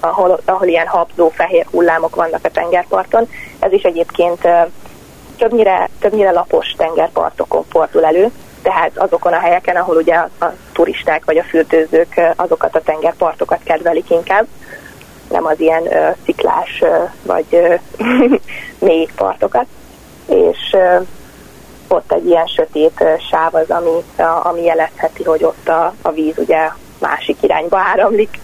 ahol, 0.00 0.40
ahol 0.44 0.68
ilyen 0.68 0.86
habzó 0.86 1.28
fehér 1.28 1.66
hullámok 1.70 2.14
vannak 2.14 2.44
a 2.44 2.50
tengerparton, 2.50 3.28
ez 3.58 3.72
is 3.72 3.82
egyébként 3.82 4.48
többnyire, 5.38 5.88
többnyire 6.00 6.30
lapos 6.30 6.74
tengerpartokon 6.76 7.64
fordul 7.70 8.04
elő, 8.04 8.30
tehát 8.62 8.98
azokon 8.98 9.32
a 9.32 9.38
helyeken, 9.38 9.76
ahol 9.76 9.96
ugye 9.96 10.14
a, 10.14 10.28
a 10.44 10.52
turisták 10.72 11.24
vagy 11.24 11.38
a 11.38 11.42
fürdőzők 11.42 12.20
azokat 12.36 12.76
a 12.76 12.82
tengerpartokat 12.82 13.60
kedvelik 13.64 14.10
inkább, 14.10 14.46
nem 15.30 15.46
az 15.46 15.60
ilyen 15.60 15.82
uh, 15.82 16.16
sziklás 16.24 16.80
uh, 16.80 17.10
vagy 17.22 17.46
uh, 17.50 17.80
mély 18.88 19.08
partokat. 19.16 19.66
És 20.26 20.72
uh, 20.72 21.06
ott 21.88 22.12
egy 22.12 22.26
ilyen 22.26 22.46
sötét 22.46 23.04
sáv 23.30 23.54
az, 23.54 23.70
ami, 23.70 24.24
ami 24.42 24.62
jelezheti, 24.62 25.24
hogy 25.24 25.44
ott 25.44 25.68
a, 25.68 25.94
a 26.02 26.10
víz 26.10 26.38
ugye 26.38 26.68
másik 26.98 27.42
irányba 27.42 27.78
áramlik. 27.78 28.40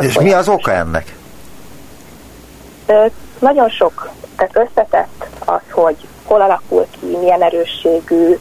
És 0.00 0.18
mi 0.18 0.32
az 0.32 0.48
oka 0.48 0.72
ennek? 0.72 1.14
Nagyon 3.38 3.68
sok, 3.68 4.10
tehát 4.36 4.68
összetett 4.68 5.26
az, 5.44 5.60
hogy 5.70 5.96
hol 6.30 6.40
alakul 6.40 6.86
ki, 6.90 7.16
milyen 7.16 7.42
erősségű 7.42 8.38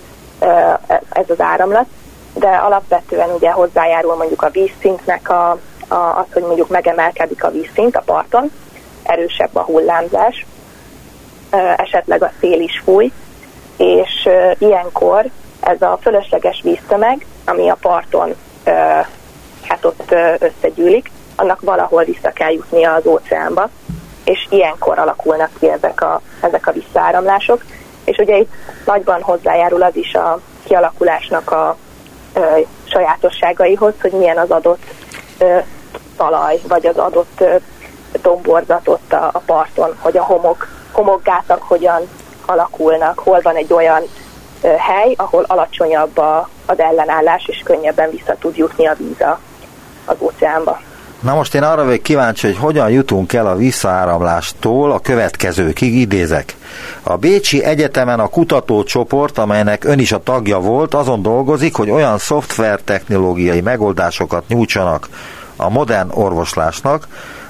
ez 1.09 1.29
az 1.29 1.39
áramlat, 1.41 1.85
de 2.33 2.47
alapvetően 2.47 3.29
ugye 3.29 3.51
hozzájárul 3.51 4.15
mondjuk 4.15 4.41
a 4.41 4.49
vízszintnek 4.49 5.29
a, 5.29 5.49
a, 5.87 5.95
az, 5.95 6.25
hogy 6.33 6.41
mondjuk 6.41 6.69
megemelkedik 6.69 7.43
a 7.43 7.51
vízszint 7.51 7.95
a 7.95 8.01
parton, 8.05 8.51
erősebb 9.03 9.55
a 9.55 9.61
hullámzás, 9.61 10.45
esetleg 11.77 12.23
a 12.23 12.31
szél 12.39 12.59
is 12.59 12.81
fúj, 12.83 13.11
és 13.77 14.29
ilyenkor 14.57 15.25
ez 15.59 15.81
a 15.81 15.97
fölösleges 16.01 16.61
víztömeg, 16.63 17.25
ami 17.45 17.69
a 17.69 17.77
parton 17.81 18.35
hát 19.63 19.85
ott 19.85 20.15
összegyűlik, 20.39 21.11
annak 21.35 21.61
valahol 21.61 22.03
vissza 22.03 22.29
kell 22.29 22.51
jutnia 22.51 22.93
az 22.93 23.05
óceánba, 23.05 23.69
és 24.23 24.47
ilyenkor 24.49 24.99
alakulnak 24.99 25.49
ki 25.59 25.69
ezek 25.69 26.01
a, 26.01 26.21
ezek 26.41 26.67
a 26.67 26.71
visszaáramlások, 26.71 27.63
és 28.09 28.17
ugye 28.17 28.37
itt 28.37 28.51
nagyban 28.85 29.21
hozzájárul 29.21 29.83
az 29.83 29.95
is 29.95 30.13
a 30.13 30.39
kialakulásnak 30.63 31.51
a 31.51 31.75
ö, 32.33 32.39
sajátosságaihoz, 32.83 33.93
hogy 34.01 34.11
milyen 34.11 34.37
az 34.37 34.49
adott 34.51 34.83
ö, 35.37 35.57
talaj, 36.17 36.59
vagy 36.67 36.85
az 36.85 36.97
adott 36.97 37.41
ö, 37.41 37.55
domborzat 38.21 38.87
ott 38.87 39.13
a, 39.13 39.29
a 39.33 39.41
parton, 39.45 39.95
hogy 39.99 40.17
a 40.17 40.23
homok, 40.23 40.67
homokgátak 40.91 41.61
hogyan 41.63 42.01
alakulnak, 42.45 43.19
hol 43.19 43.39
van 43.41 43.55
egy 43.55 43.73
olyan 43.73 44.03
hely, 44.61 45.13
ahol 45.17 45.43
alacsonyabb 45.47 46.17
a, 46.17 46.49
az 46.65 46.79
ellenállás, 46.79 47.47
és 47.47 47.61
könnyebben 47.63 48.09
vissza 48.09 48.35
tud 48.39 48.57
jutni 48.57 48.87
a 48.87 48.95
víz 48.97 49.23
az 50.05 50.15
óceánba. 50.19 50.79
Na 51.19 51.35
most 51.35 51.55
én 51.55 51.63
arra 51.63 51.85
vagyok 51.85 52.03
kíváncsi, 52.03 52.47
hogy 52.47 52.57
hogyan 52.57 52.89
jutunk 52.89 53.33
el 53.33 53.47
a 53.47 53.55
visszaáramlástól 53.55 54.91
a 54.91 54.99
következőkig, 54.99 55.95
idézek. 55.95 56.55
A 57.03 57.17
Bécsi 57.17 57.63
Egyetemen 57.63 58.19
a 58.19 58.27
kutatócsoport, 58.27 59.37
amelynek 59.37 59.83
ön 59.83 59.99
is 59.99 60.11
a 60.11 60.23
tagja 60.23 60.59
volt, 60.59 60.93
azon 60.93 61.21
dolgozik, 61.21 61.75
hogy 61.75 61.89
olyan 61.89 62.17
szoftvertechnológiai 62.17 63.61
megoldásokat 63.61 64.47
nyújtsanak 64.47 65.09
a 65.55 65.69
modern 65.69 66.09
orvoslásnak, 66.13 67.07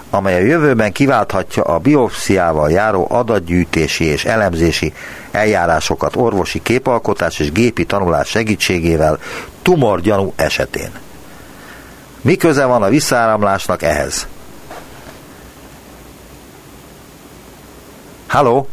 amely 0.09 0.35
a 0.35 0.45
jövőben 0.45 0.91
kiválthatja 0.91 1.63
a 1.63 1.77
biopsziával 1.77 2.71
járó 2.71 3.07
adatgyűjtési 3.09 4.05
és 4.05 4.25
elemzési 4.25 4.93
eljárásokat 5.31 6.15
orvosi 6.15 6.61
képalkotás 6.61 7.39
és 7.39 7.51
gépi 7.51 7.85
tanulás 7.85 8.27
segítségével 8.27 9.19
tumorgyanú 9.61 10.33
esetén. 10.35 10.91
Mi 12.21 12.35
köze 12.35 12.65
van 12.65 12.83
a 12.83 12.89
visszáramlásnak 12.89 13.81
ehhez? 13.81 14.27
Halló? 18.27 18.67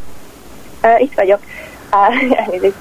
Itt 0.98 1.14
vagyok. 1.14 1.40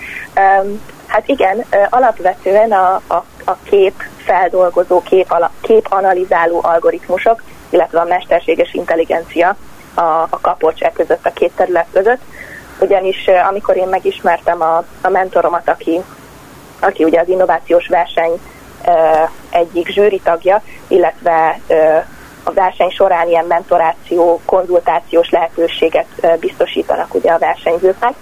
Hát 1.05 1.27
igen, 1.27 1.65
alapvetően 1.89 2.71
a, 2.71 3.01
a, 3.07 3.23
a 3.45 3.55
kép 3.63 4.03
feldolgozó, 4.17 5.01
kép, 5.01 5.31
ala, 5.31 5.51
kép 5.61 5.87
analizáló 5.89 6.59
algoritmusok 6.63 7.41
illetve 7.75 7.99
a 7.99 8.05
mesterséges 8.05 8.73
intelligencia 8.73 9.55
a, 9.93 10.01
a 10.01 10.39
kapocs 10.41 10.81
között, 10.93 11.25
a 11.25 11.33
két 11.33 11.51
terület 11.55 11.87
között. 11.91 12.21
Ugyanis 12.79 13.27
amikor 13.49 13.77
én 13.77 13.87
megismertem 13.87 14.61
a, 14.61 14.83
a 15.01 15.09
mentoromat, 15.09 15.69
aki, 15.69 16.01
aki 16.79 17.03
ugye 17.03 17.19
az 17.19 17.29
innovációs 17.29 17.87
verseny 17.87 18.39
egyik 19.55 19.87
zsűri 19.87 20.19
tagja, 20.19 20.61
illetve 20.87 21.59
a 22.43 22.51
verseny 22.51 22.89
során 22.89 23.27
ilyen 23.27 23.45
mentoráció, 23.45 24.41
konzultációs 24.45 25.29
lehetőséget 25.29 26.37
biztosítanak 26.39 27.13
ugye 27.13 27.31
a 27.31 27.37
versenyzőknek, 27.37 28.13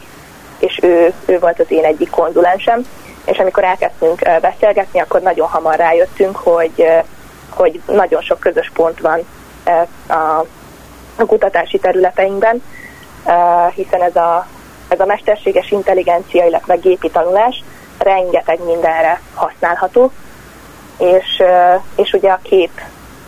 és 0.60 0.80
ő, 0.82 1.14
ő 1.26 1.40
volt 1.40 1.60
az 1.60 1.72
én 1.72 1.84
egyik 1.84 2.10
konzulensem, 2.10 2.86
és 3.26 3.38
amikor 3.38 3.64
elkezdtünk 3.64 4.22
beszélgetni, 4.42 5.00
akkor 5.00 5.22
nagyon 5.22 5.48
hamar 5.48 5.76
rájöttünk, 5.76 6.36
hogy 6.36 6.86
hogy 7.56 7.82
nagyon 7.86 8.22
sok 8.22 8.40
közös 8.40 8.72
pont 8.74 9.00
van 9.00 9.20
a, 10.08 10.14
a 11.16 11.26
kutatási 11.26 11.80
területeinkben, 11.80 12.64
hiszen 13.76 14.02
ez 14.02 14.16
a, 14.16 14.48
ez 14.88 15.00
a 15.00 15.06
mesterséges 15.06 15.72
intelligencia, 15.72 16.46
illetve 16.46 16.76
gépi 16.76 17.10
tanulás 17.10 17.64
rengeteg 17.98 18.60
mindenre 18.66 19.22
használható, 19.34 20.12
és, 20.98 21.44
és 21.96 22.14
ugye 22.14 22.32
a 22.32 22.40
kép, 22.44 22.82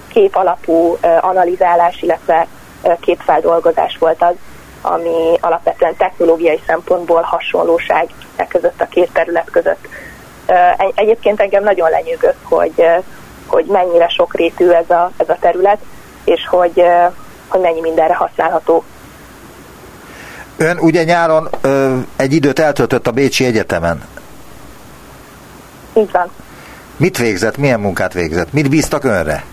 kép 0.08 0.36
alapú 0.36 0.98
analizálás, 1.20 2.02
illetve 2.02 2.48
képfeldolgozás 3.00 3.98
volt 3.98 4.22
az, 4.22 4.34
ami 4.82 5.38
alapvetően 5.40 5.96
technológiai 5.96 6.62
szempontból 6.68 7.22
hasonlóság 7.22 8.10
e 8.36 8.48
között 8.48 8.82
a 8.82 8.88
két 8.88 9.12
terület 9.14 9.50
között 9.52 9.88
Egyébként 10.96 11.42
engem 11.42 11.64
nagyon 11.64 11.90
lenyűgött, 11.90 12.40
hogy, 12.44 12.86
hogy 13.48 13.66
mennyire 13.66 14.08
sokrétű 14.08 14.70
ez 14.70 14.90
a, 14.90 15.12
ez 15.18 15.30
a 15.30 15.38
terület, 15.40 15.78
és 16.24 16.48
hogy, 16.48 16.84
hogy 17.48 17.62
mennyi 17.62 17.82
mindenre 17.82 18.16
használható. 18.16 18.84
Ön 20.58 20.78
ugye 20.78 21.04
nyáron 21.04 21.50
ö, 21.62 21.98
egy 22.16 22.34
időt 22.34 22.60
eltöltött 22.60 23.08
a 23.08 23.12
Bécsi 23.12 23.46
Egyetemen. 23.46 24.04
Így 25.94 26.12
van. 26.12 26.32
Mit 26.98 27.18
végzett, 27.18 27.58
milyen 27.58 27.80
munkát 27.80 28.14
végzett? 28.14 28.54
Mit 28.54 28.70
bíztak 28.70 29.04
önre? 29.04 29.44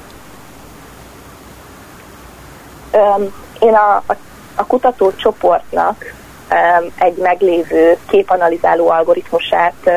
Én 3.59 3.75
a, 3.75 4.03
a, 4.07 4.17
a 4.55 4.67
kutatócsoportnak 4.67 6.05
egy 6.99 7.17
meglévő 7.17 7.97
képanalizáló 8.09 8.89
algoritmusát 8.89 9.91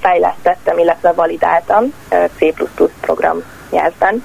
fejlesztettem, 0.00 0.78
illetve 0.78 1.12
validáltam 1.12 1.92
C++ 2.38 2.54
program 3.00 3.42
nyelvben, 3.70 4.24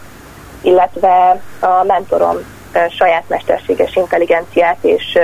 illetve 0.61 1.41
a 1.59 1.83
mentorom 1.83 2.37
saját 2.97 3.23
mesterséges 3.27 3.95
intelligenciát 3.95 4.77
és 4.81 5.17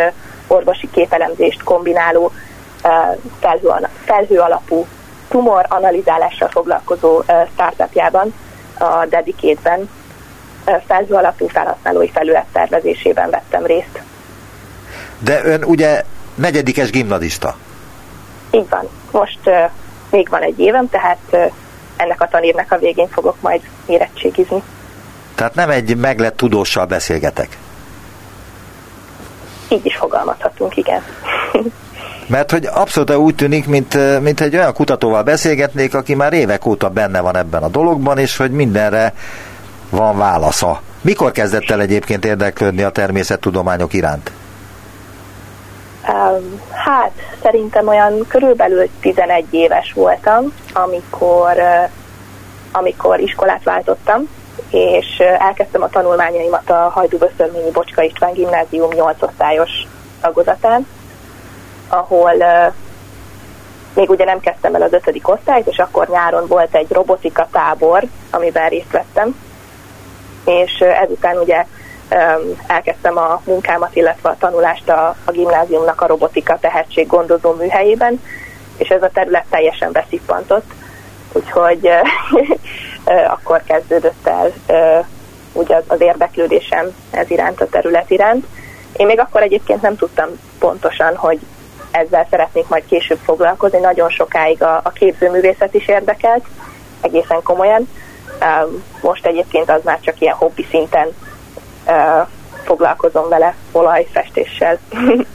orvosi 0.48 0.90
képelemzést 0.92 1.64
kombináló 1.64 2.32
felhő, 3.40 3.70
felhő 4.06 4.40
alapú 4.40 4.86
tumor 5.28 5.66
analizálással 5.70 6.48
foglalkozó 6.48 7.24
startupjában, 7.54 8.34
a 8.78 9.06
Dedicate-ben 9.10 9.90
felhő 10.88 11.14
alapú 11.14 11.48
felhasználói 11.48 12.10
felület 12.10 12.46
tervezésében 12.52 13.30
vettem 13.30 13.66
részt. 13.66 14.02
De 15.20 15.46
ön 15.46 15.64
ugye 15.64 16.04
negyedikes 16.36 16.90
gimnadista? 16.90 17.56
Így 18.52 18.70
van. 18.70 18.90
Most 19.12 19.40
uh, 19.46 19.70
még 20.10 20.30
van 20.30 20.42
egy 20.42 20.60
évem, 20.60 20.90
tehát 20.90 21.20
uh, 21.32 21.52
ennek 21.96 22.22
a 22.22 22.28
tanírnak 22.28 22.72
a 22.72 22.78
végén 22.78 23.08
fogok 23.08 23.36
majd 23.42 23.62
érettségizni. 23.86 24.64
Tehát 25.36 25.56
nem 25.56 25.70
egy 25.70 25.98
meglett 25.98 26.38
tudóssal 26.38 26.86
beszélgetek? 26.86 27.58
Így 29.70 29.86
is 29.86 29.96
fogalmazhatunk, 29.96 30.78
igen. 30.78 31.02
Mert 32.28 32.52
hogy 32.52 32.66
abszolút 32.74 33.16
úgy 33.16 33.36
tűnik, 33.36 33.68
mint, 33.68 34.22
mint 34.22 34.42
egy 34.42 34.56
olyan 34.56 34.74
kutatóval 34.74 35.24
beszélgetnék, 35.24 35.94
aki 35.94 36.16
már 36.16 36.34
évek 36.34 36.66
óta 36.66 36.90
benne 36.90 37.22
van 37.22 37.38
ebben 37.38 37.64
a 37.64 37.68
dologban, 37.68 38.18
és 38.18 38.38
hogy 38.38 38.52
mindenre 38.52 39.14
van 39.90 40.18
válasza. 40.18 40.82
Mikor 41.02 41.32
kezdett 41.32 41.70
el 41.70 41.82
egyébként 41.82 42.26
érdeklődni 42.26 42.84
a 42.84 42.90
természettudományok 42.90 43.94
iránt? 43.94 44.32
Hát, 46.72 47.12
szerintem 47.42 47.88
olyan 47.88 48.26
körülbelül 48.28 48.90
11 49.00 49.46
éves 49.50 49.94
voltam, 49.94 50.54
amikor, 50.74 51.54
amikor 52.72 53.20
iskolát 53.20 53.64
váltottam, 53.64 54.30
és 54.70 55.20
elkezdtem 55.40 55.82
a 55.82 55.90
tanulmányaimat 55.90 56.70
a 56.70 56.92
Hajdú-Böszörményi 56.94 57.72
Bocska 57.72 58.02
István 58.02 58.34
Gimnázium 58.34 58.90
8 58.94 59.22
osztályos 59.22 59.72
tagozatán, 60.22 60.88
ahol 61.88 62.44
még 63.94 64.10
ugye 64.10 64.26
nem 64.26 64.40
kezdtem 64.40 64.76
el 64.76 64.82
az 64.82 64.94
ötödik 64.94 65.28
osztályt, 65.28 65.68
és 65.68 65.78
akkor 65.78 66.08
nyáron 66.08 66.48
volt 66.48 66.76
egy 66.76 66.92
robotika 66.92 67.48
tábor, 67.52 68.04
amiben 68.30 68.70
részt 68.70 68.92
vettem, 68.92 69.36
és 70.46 70.80
ezután 70.80 71.38
ugye 71.38 71.66
elkezdtem 72.68 73.18
a 73.18 73.42
munkámat, 73.46 73.96
illetve 73.96 74.30
a 74.30 74.38
tanulást 74.40 74.90
a, 74.90 75.16
a 75.26 75.32
gimnáziumnak 75.32 76.02
a 76.02 76.08
robotika 76.08 76.58
tehetséggondozó 76.62 77.54
műhelyében, 77.54 78.22
és 78.78 78.90
ez 78.90 79.04
a 79.04 79.10
terület 79.14 79.46
teljesen 79.50 79.92
beszippantott, 79.92 80.72
úgyhogy 81.34 81.90
akkor 83.36 83.64
kezdődött 83.68 84.28
el 84.28 84.54
ugye 85.54 85.82
az 85.88 86.02
érdeklődésem 86.02 86.96
ez 87.12 87.30
iránt, 87.30 87.62
a 87.62 87.70
terület 87.70 88.10
iránt. 88.10 88.46
Én 88.98 89.06
még 89.06 89.20
akkor 89.20 89.42
egyébként 89.42 89.82
nem 89.82 89.96
tudtam 89.96 90.28
pontosan, 90.60 91.16
hogy 91.16 91.40
ezzel 91.96 92.28
szeretnék 92.30 92.68
majd 92.68 92.86
később 92.86 93.20
foglalkozni. 93.24 93.80
Nagyon 93.80 94.10
sokáig 94.10 94.64
a, 94.64 94.82
a 94.84 94.90
képzőművészet 94.90 95.74
is 95.74 95.88
érdekelt, 95.88 96.46
egészen 97.02 97.42
komolyan. 97.44 97.90
Most 99.02 99.26
egyébként 99.26 99.70
az 99.70 99.82
már 99.84 100.00
csak 100.02 100.22
ilyen 100.22 100.36
hobbi 100.36 100.68
szinten 100.70 101.08
foglalkozom 102.64 103.30
vele 103.30 103.56
olajfestéssel, 103.72 104.80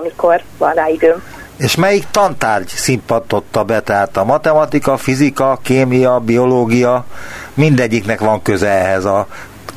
amikor 0.00 0.42
van 0.58 0.72
rá 0.72 0.88
időm. 0.88 1.22
És 1.56 1.76
melyik 1.76 2.04
tantárgy 2.10 2.68
szimpatotta 2.68 3.64
be, 3.64 3.80
tehát 3.80 4.16
a 4.16 4.24
matematika, 4.24 4.96
fizika, 4.96 5.58
kémia, 5.62 6.18
biológia, 6.18 7.04
mindegyiknek 7.54 8.20
van 8.20 8.42
köze 8.42 8.68
ehhez 8.68 9.04
a 9.04 9.26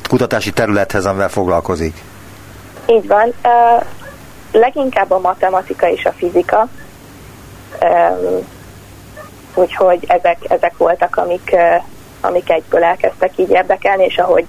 kutatási 0.08 0.52
területhez, 0.52 1.06
amivel 1.06 1.28
foglalkozik? 1.28 2.02
Így 2.86 3.06
van. 3.06 3.32
Uh, 4.54 4.60
leginkább 4.60 5.10
a 5.10 5.18
matematika 5.18 5.88
és 5.88 6.04
a 6.04 6.12
fizika. 6.12 6.68
Um, 7.80 8.48
úgyhogy 9.54 10.04
ezek, 10.08 10.38
ezek 10.48 10.76
voltak, 10.76 11.16
amik, 11.16 11.50
uh, 11.52 11.82
amik 12.20 12.50
egyből 12.50 12.84
elkezdtek 12.84 13.38
így 13.38 13.50
érdekelni, 13.50 14.04
és 14.04 14.18
ahogy 14.18 14.46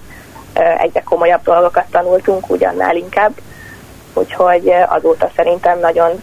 egyre 0.78 1.02
komolyabb 1.02 1.42
dolgokat 1.42 1.84
tanultunk, 1.90 2.50
ugyannál 2.50 2.96
inkább. 2.96 3.32
Úgyhogy 4.14 4.72
azóta 4.88 5.30
szerintem 5.36 5.78
nagyon 5.78 6.22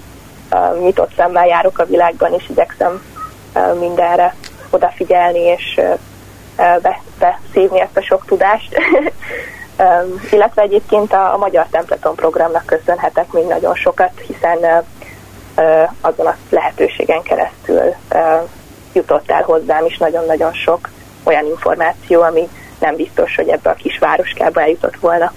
nyitott 0.79 1.13
szemmel 1.15 1.47
járok 1.47 1.79
a 1.79 1.85
világban, 1.85 2.33
és 2.33 2.49
igyekszem 2.49 3.01
mindenre 3.79 4.35
odafigyelni, 4.69 5.39
és 5.39 5.81
beszívni 7.19 7.81
ezt 7.81 7.97
a 7.97 8.01
sok 8.01 8.25
tudást. 8.25 8.75
illetve 10.31 10.61
egyébként 10.61 11.13
a, 11.13 11.33
a 11.33 11.37
Magyar 11.37 11.67
Templeton 11.71 12.15
programnak 12.15 12.65
köszönhetek 12.65 13.31
még 13.31 13.45
nagyon 13.45 13.75
sokat, 13.75 14.11
hiszen 14.27 14.83
azon 16.01 16.25
a 16.25 16.35
lehetőségen 16.49 17.21
keresztül 17.21 17.95
jutott 18.93 19.31
el 19.31 19.41
hozzám 19.41 19.85
is 19.85 19.97
nagyon-nagyon 19.97 20.53
sok 20.53 20.89
olyan 21.23 21.45
információ, 21.45 22.21
ami 22.21 22.49
nem 22.79 22.95
biztos, 22.95 23.35
hogy 23.35 23.47
ebbe 23.47 23.69
a 23.69 23.73
kis 23.73 23.97
városkába 23.99 24.61
eljutott 24.61 24.95
volna. 24.99 25.31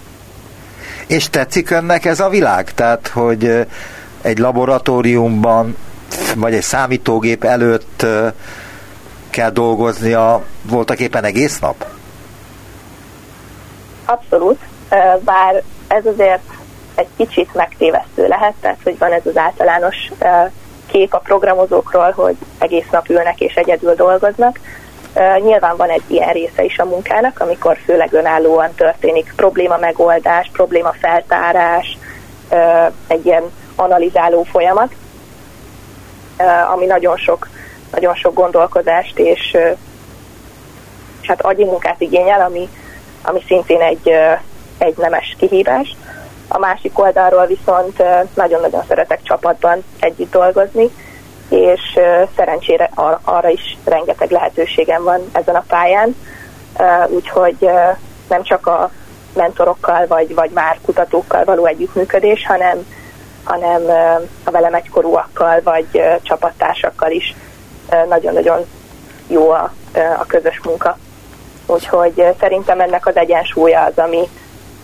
És 1.06 1.30
tetszik 1.30 1.70
önnek 1.70 2.04
ez 2.04 2.20
a 2.20 2.28
világ? 2.28 2.74
Tehát, 2.74 3.08
hogy 3.08 3.66
egy 4.22 4.38
laboratóriumban, 4.38 5.76
vagy 6.36 6.54
egy 6.54 6.62
számítógép 6.62 7.44
előtt 7.44 8.06
kell 9.30 9.50
dolgoznia 9.50 10.42
voltak 10.62 11.00
éppen 11.00 11.24
egész 11.24 11.58
nap? 11.58 11.95
Abszolút, 14.06 14.60
bár 15.18 15.62
ez 15.88 16.06
azért 16.06 16.42
egy 16.94 17.08
kicsit 17.16 17.54
megtévesztő 17.54 18.26
lehet, 18.26 18.54
tehát 18.60 18.78
hogy 18.82 18.98
van 18.98 19.12
ez 19.12 19.26
az 19.26 19.36
általános 19.36 19.96
kép 20.86 21.14
a 21.14 21.18
programozókról, 21.18 22.10
hogy 22.10 22.36
egész 22.58 22.86
nap 22.90 23.08
ülnek 23.08 23.40
és 23.40 23.54
egyedül 23.54 23.94
dolgoznak, 23.94 24.58
Nyilván 25.42 25.76
van 25.76 25.88
egy 25.88 26.02
ilyen 26.06 26.32
része 26.32 26.64
is 26.64 26.78
a 26.78 26.84
munkának, 26.84 27.40
amikor 27.40 27.78
főleg 27.84 28.12
önállóan 28.12 28.74
történik 28.74 29.32
probléma 29.36 29.76
megoldás, 29.76 30.50
probléma 30.52 30.92
feltárás, 30.92 31.98
egy 33.06 33.26
ilyen 33.26 33.42
analizáló 33.76 34.42
folyamat, 34.42 34.92
ami 36.72 36.86
nagyon 36.86 37.16
sok, 37.16 37.48
nagyon 37.92 38.14
sok 38.14 38.34
gondolkodást 38.34 39.18
és, 39.18 39.56
és 41.20 41.28
hát 41.28 41.40
agyi 41.40 41.64
munkát 41.64 42.00
igényel, 42.00 42.40
ami, 42.40 42.68
ami 43.22 43.42
szintén 43.46 43.80
egy, 43.80 44.10
egy 44.78 44.96
nemes 44.96 45.36
kihívás. 45.38 45.96
A 46.48 46.58
másik 46.58 46.98
oldalról 46.98 47.46
viszont 47.46 48.02
nagyon-nagyon 48.34 48.84
szeretek 48.88 49.22
csapatban 49.22 49.84
együtt 50.00 50.30
dolgozni, 50.30 50.90
és 51.48 51.80
szerencsére 52.36 52.90
arra 53.24 53.48
is 53.48 53.78
rengeteg 53.84 54.30
lehetőségem 54.30 55.02
van 55.02 55.20
ezen 55.32 55.54
a 55.54 55.64
pályán, 55.68 56.16
úgyhogy 57.08 57.70
nem 58.28 58.42
csak 58.42 58.66
a 58.66 58.90
mentorokkal 59.34 60.06
vagy, 60.06 60.34
vagy 60.34 60.50
már 60.50 60.78
kutatókkal 60.82 61.44
való 61.44 61.66
együttműködés, 61.66 62.46
hanem, 62.46 62.86
hanem 63.44 63.82
a 64.44 64.50
velem 64.50 64.74
egykorúakkal 64.74 65.60
vagy 65.64 66.02
csapattársakkal 66.22 67.10
is 67.10 67.34
nagyon-nagyon 68.08 68.66
jó 69.26 69.50
a, 69.50 69.72
a 70.18 70.24
közös 70.26 70.60
munka. 70.64 70.98
Úgyhogy 71.66 72.24
szerintem 72.40 72.80
ennek 72.80 73.06
az 73.06 73.16
egyensúlya 73.16 73.84
az, 73.84 73.98
ami 73.98 74.28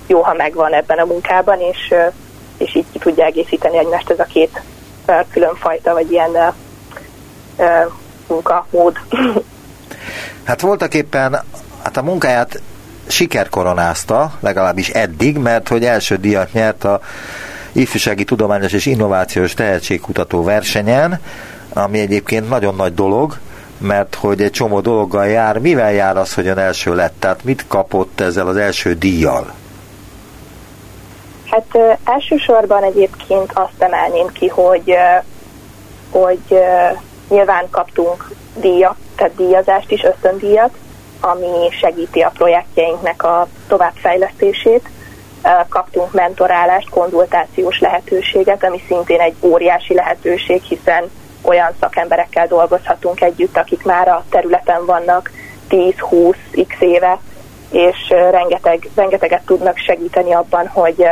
jó, 0.06 0.20
ha 0.22 0.34
megvan 0.34 0.72
ebben 0.72 0.98
a 0.98 1.04
munkában, 1.04 1.60
és, 1.60 1.94
és 2.58 2.74
így 2.74 2.86
ki 2.92 2.98
tudja 2.98 3.24
egészíteni 3.24 3.78
egymást 3.78 4.10
ez 4.10 4.18
a 4.18 4.24
két 4.24 4.60
különfajta, 5.30 5.92
vagy 5.92 6.12
ilyen 6.12 6.54
munkamód. 8.26 8.96
Hát 10.44 10.60
voltak 10.60 10.94
éppen 10.94 11.42
hát 11.82 11.96
a 11.96 12.02
munkáját 12.02 12.60
sikerkoronázta, 13.06 14.32
legalábbis 14.40 14.88
eddig, 14.88 15.36
mert 15.38 15.68
hogy 15.68 15.84
első 15.84 16.16
díjat 16.16 16.52
nyert 16.52 16.84
a 16.84 17.00
ifjúsági 17.72 18.24
tudományos 18.24 18.72
és 18.72 18.86
innovációs 18.86 19.54
tehetségkutató 19.54 20.42
versenyen, 20.42 21.20
ami 21.72 21.98
egyébként 21.98 22.48
nagyon 22.48 22.74
nagy 22.74 22.94
dolog, 22.94 23.38
mert 23.82 24.14
hogy 24.14 24.42
egy 24.42 24.50
csomó 24.50 24.80
dologgal 24.80 25.26
jár. 25.26 25.58
Mivel 25.58 25.92
jár 25.92 26.16
az, 26.16 26.34
hogy 26.34 26.46
ön 26.46 26.58
első 26.58 26.94
lett? 26.94 27.14
Tehát 27.18 27.44
mit 27.44 27.64
kapott 27.68 28.20
ezzel 28.20 28.46
az 28.46 28.56
első 28.56 28.94
díjjal? 28.94 29.52
Hát 31.50 31.98
elsősorban 32.04 32.82
egyébként 32.82 33.50
azt 33.52 33.82
emelném 33.82 34.26
ki, 34.26 34.48
hogy, 34.48 34.94
hogy 36.10 36.60
nyilván 37.28 37.70
kaptunk 37.70 38.30
díjat, 38.56 38.96
tehát 39.16 39.34
díjazást 39.34 39.90
is, 39.90 40.02
ösztöndíjat, 40.02 40.70
ami 41.20 41.70
segíti 41.80 42.20
a 42.20 42.32
projektjeinknek 42.34 43.24
a 43.24 43.46
továbbfejlesztését. 43.68 44.88
Kaptunk 45.68 46.12
mentorálást, 46.12 46.88
konzultációs 46.88 47.80
lehetőséget, 47.80 48.64
ami 48.64 48.82
szintén 48.86 49.20
egy 49.20 49.34
óriási 49.40 49.94
lehetőség, 49.94 50.62
hiszen 50.62 51.10
olyan 51.42 51.72
szakemberekkel 51.80 52.46
dolgozhatunk 52.46 53.20
együtt, 53.20 53.56
akik 53.56 53.84
már 53.84 54.08
a 54.08 54.24
területen 54.30 54.86
vannak 54.86 55.30
10-20x 55.70 56.80
éve, 56.80 57.18
és 57.70 58.08
rengeteg, 58.08 58.88
rengeteget 58.94 59.42
tudnak 59.44 59.76
segíteni 59.76 60.32
abban, 60.32 60.68
hogy 60.68 61.06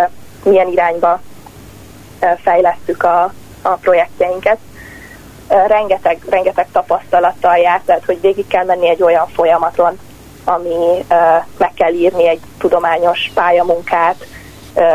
milyen 0.44 0.68
irányba 0.68 1.20
fejlesztük 2.42 3.02
a, 3.02 3.32
a 3.62 3.68
projektjeinket. 3.68 4.58
Rengeteg, 5.66 6.18
rengeteg 6.30 6.66
tapasztalattal 6.72 7.56
jár, 7.56 7.80
tehát 7.84 8.04
hogy 8.04 8.20
végig 8.20 8.46
kell 8.46 8.64
menni 8.64 8.88
egy 8.88 9.02
olyan 9.02 9.26
folyamaton, 9.26 9.98
ami 10.44 11.04
meg 11.58 11.72
kell 11.74 11.92
írni 11.92 12.28
egy 12.28 12.40
tudományos 12.58 13.30
pályamunkát, 13.34 14.26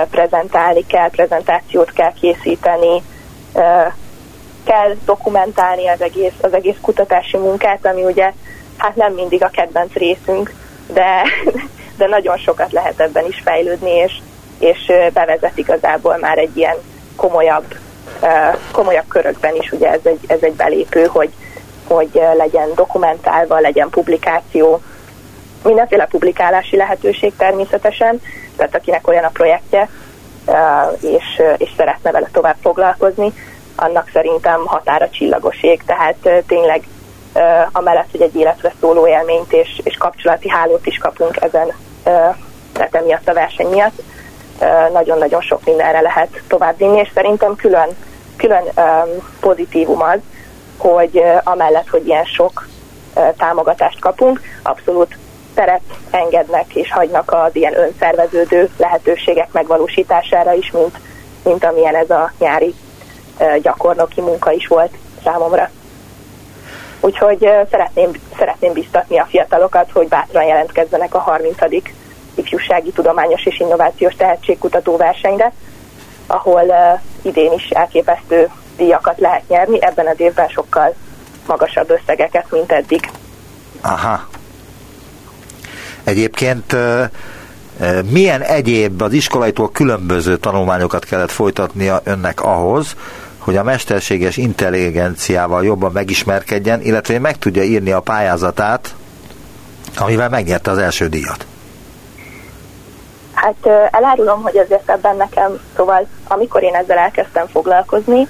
prezentálni 0.09 0.85
kell, 0.85 1.09
prezentációt 1.09 1.91
kell 1.91 2.13
készíteni, 2.13 3.03
kell 4.65 4.95
dokumentálni 5.05 5.87
az 5.87 6.01
egész, 6.01 6.33
az 6.41 6.53
egész 6.53 6.77
kutatási 6.81 7.37
munkát, 7.37 7.85
ami 7.85 8.03
ugye 8.03 8.31
hát 8.77 8.95
nem 8.95 9.13
mindig 9.13 9.43
a 9.43 9.49
kedvenc 9.49 9.93
részünk, 9.93 10.53
de, 10.93 11.21
de 11.97 12.07
nagyon 12.07 12.37
sokat 12.37 12.71
lehet 12.71 12.99
ebben 12.99 13.25
is 13.25 13.41
fejlődni, 13.43 13.91
és, 13.91 14.13
és 14.59 14.91
bevezet 15.13 15.57
igazából 15.57 16.17
már 16.17 16.37
egy 16.37 16.57
ilyen 16.57 16.75
komolyabb, 17.15 17.75
komolyabb 18.71 19.07
körökben 19.07 19.55
is, 19.55 19.71
ugye 19.71 19.89
ez 19.91 19.99
egy, 20.03 20.19
ez 20.27 20.41
egy 20.41 20.53
belépő, 20.53 21.05
hogy, 21.05 21.29
hogy 21.87 22.21
legyen 22.37 22.69
dokumentálva, 22.75 23.59
legyen 23.59 23.89
publikáció, 23.89 24.81
mindenféle 25.63 26.05
publikálási 26.05 26.75
lehetőség 26.75 27.33
természetesen, 27.37 28.21
tehát 28.55 28.75
akinek 28.75 29.07
olyan 29.07 29.23
a 29.23 29.29
projektje, 29.29 29.89
és, 30.99 31.41
és 31.57 31.69
szeretne 31.77 32.11
vele 32.11 32.29
tovább 32.31 32.55
foglalkozni, 32.61 33.33
annak 33.75 34.09
szerintem 34.13 34.65
határa 34.65 35.09
csillagoség, 35.09 35.83
tehát 35.85 36.43
tényleg 36.47 36.87
amellett, 37.71 38.11
hogy 38.11 38.21
egy 38.21 38.35
életre 38.35 38.73
szóló 38.79 39.07
élményt 39.07 39.53
és, 39.53 39.79
és 39.83 39.97
kapcsolati 39.97 40.49
hálót 40.49 40.85
is 40.85 40.97
kapunk 40.97 41.41
ezen, 41.41 41.71
tehát 42.73 42.95
emiatt 42.95 43.29
a 43.29 43.33
verseny 43.33 43.67
miatt, 43.67 44.01
nagyon-nagyon 44.93 45.41
sok 45.41 45.65
mindenre 45.65 46.01
lehet 46.01 46.41
továbbvinni, 46.47 46.99
és 46.99 47.09
szerintem 47.13 47.55
külön, 47.55 47.89
külön 48.37 48.63
pozitívum 49.39 50.01
az, 50.01 50.19
hogy 50.77 51.23
amellett, 51.43 51.89
hogy 51.89 52.07
ilyen 52.07 52.25
sok 52.25 52.67
támogatást 53.37 53.99
kapunk, 53.99 54.41
abszolút 54.63 55.17
teret 55.53 55.81
engednek 56.11 56.75
és 56.75 56.91
hagynak 56.91 57.31
az 57.31 57.55
ilyen 57.55 57.77
önszerveződő 57.77 58.69
lehetőségek 58.77 59.51
megvalósítására 59.51 60.53
is, 60.53 60.71
mint, 60.71 60.97
mint 61.43 61.63
amilyen 61.63 61.95
ez 61.95 62.09
a 62.09 62.31
nyári 62.39 62.73
gyakornoki 63.61 64.21
munka 64.21 64.51
is 64.51 64.67
volt 64.67 64.97
számomra. 65.23 65.69
Úgyhogy 66.99 67.49
szeretném, 67.71 68.11
szeretném 68.37 68.73
biztatni 68.73 69.17
a 69.17 69.27
fiatalokat, 69.29 69.91
hogy 69.91 70.07
bátran 70.07 70.43
jelentkezzenek 70.43 71.15
a 71.15 71.19
30. 71.19 71.57
ifjúsági 72.35 72.91
tudományos 72.91 73.45
és 73.45 73.59
innovációs 73.59 74.15
tehetségkutató 74.15 74.97
versenyre, 74.97 75.51
ahol 76.27 76.63
idén 77.21 77.53
is 77.53 77.69
elképesztő 77.69 78.49
díjakat 78.77 79.19
lehet 79.19 79.47
nyerni, 79.47 79.83
ebben 79.83 80.07
az 80.07 80.19
évben 80.19 80.47
sokkal 80.47 80.93
magasabb 81.47 81.89
összegeket, 81.89 82.51
mint 82.51 82.71
eddig. 82.71 83.09
Aha. 83.81 84.27
Egyébként 86.03 86.75
milyen 88.09 88.41
egyéb 88.41 89.01
az 89.01 89.13
iskolaitól 89.13 89.71
különböző 89.71 90.37
tanulmányokat 90.37 91.05
kellett 91.05 91.31
folytatnia 91.31 92.01
önnek 92.03 92.41
ahhoz, 92.41 92.95
hogy 93.45 93.57
a 93.57 93.63
mesterséges 93.63 94.37
intelligenciával 94.37 95.63
jobban 95.63 95.91
megismerkedjen, 95.91 96.81
illetve 96.81 97.19
meg 97.19 97.37
tudja 97.37 97.63
írni 97.63 97.91
a 97.91 97.99
pályázatát, 97.99 98.95
amivel 99.97 100.29
megnyerte 100.29 100.71
az 100.71 100.77
első 100.77 101.07
díjat? 101.07 101.45
Hát 103.33 103.89
elárulom, 103.91 104.41
hogy 104.41 104.57
azért 104.57 104.89
ebben 104.89 105.15
nekem, 105.15 105.59
szóval 105.75 106.07
amikor 106.27 106.63
én 106.63 106.75
ezzel 106.75 106.97
elkezdtem 106.97 107.47
foglalkozni, 107.47 108.27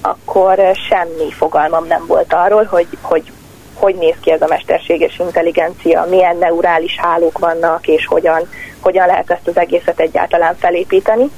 akkor 0.00 0.58
semmi 0.88 1.32
fogalmam 1.32 1.86
nem 1.86 2.04
volt 2.06 2.32
arról, 2.32 2.64
hogy 2.64 2.86
hogy, 3.00 3.32
hogy 3.74 3.94
néz 3.94 4.14
ki 4.20 4.30
ez 4.30 4.42
a 4.42 4.46
mesterséges 4.48 5.18
intelligencia, 5.18 6.06
milyen 6.08 6.36
neurális 6.36 6.96
hálók 7.00 7.38
vannak, 7.38 7.86
és 7.86 8.06
hogyan, 8.06 8.48
hogyan 8.80 9.06
lehet 9.06 9.30
ezt 9.30 9.48
az 9.48 9.56
egészet 9.56 10.00
egyáltalán 10.00 10.56
felépíteni. 10.56 11.30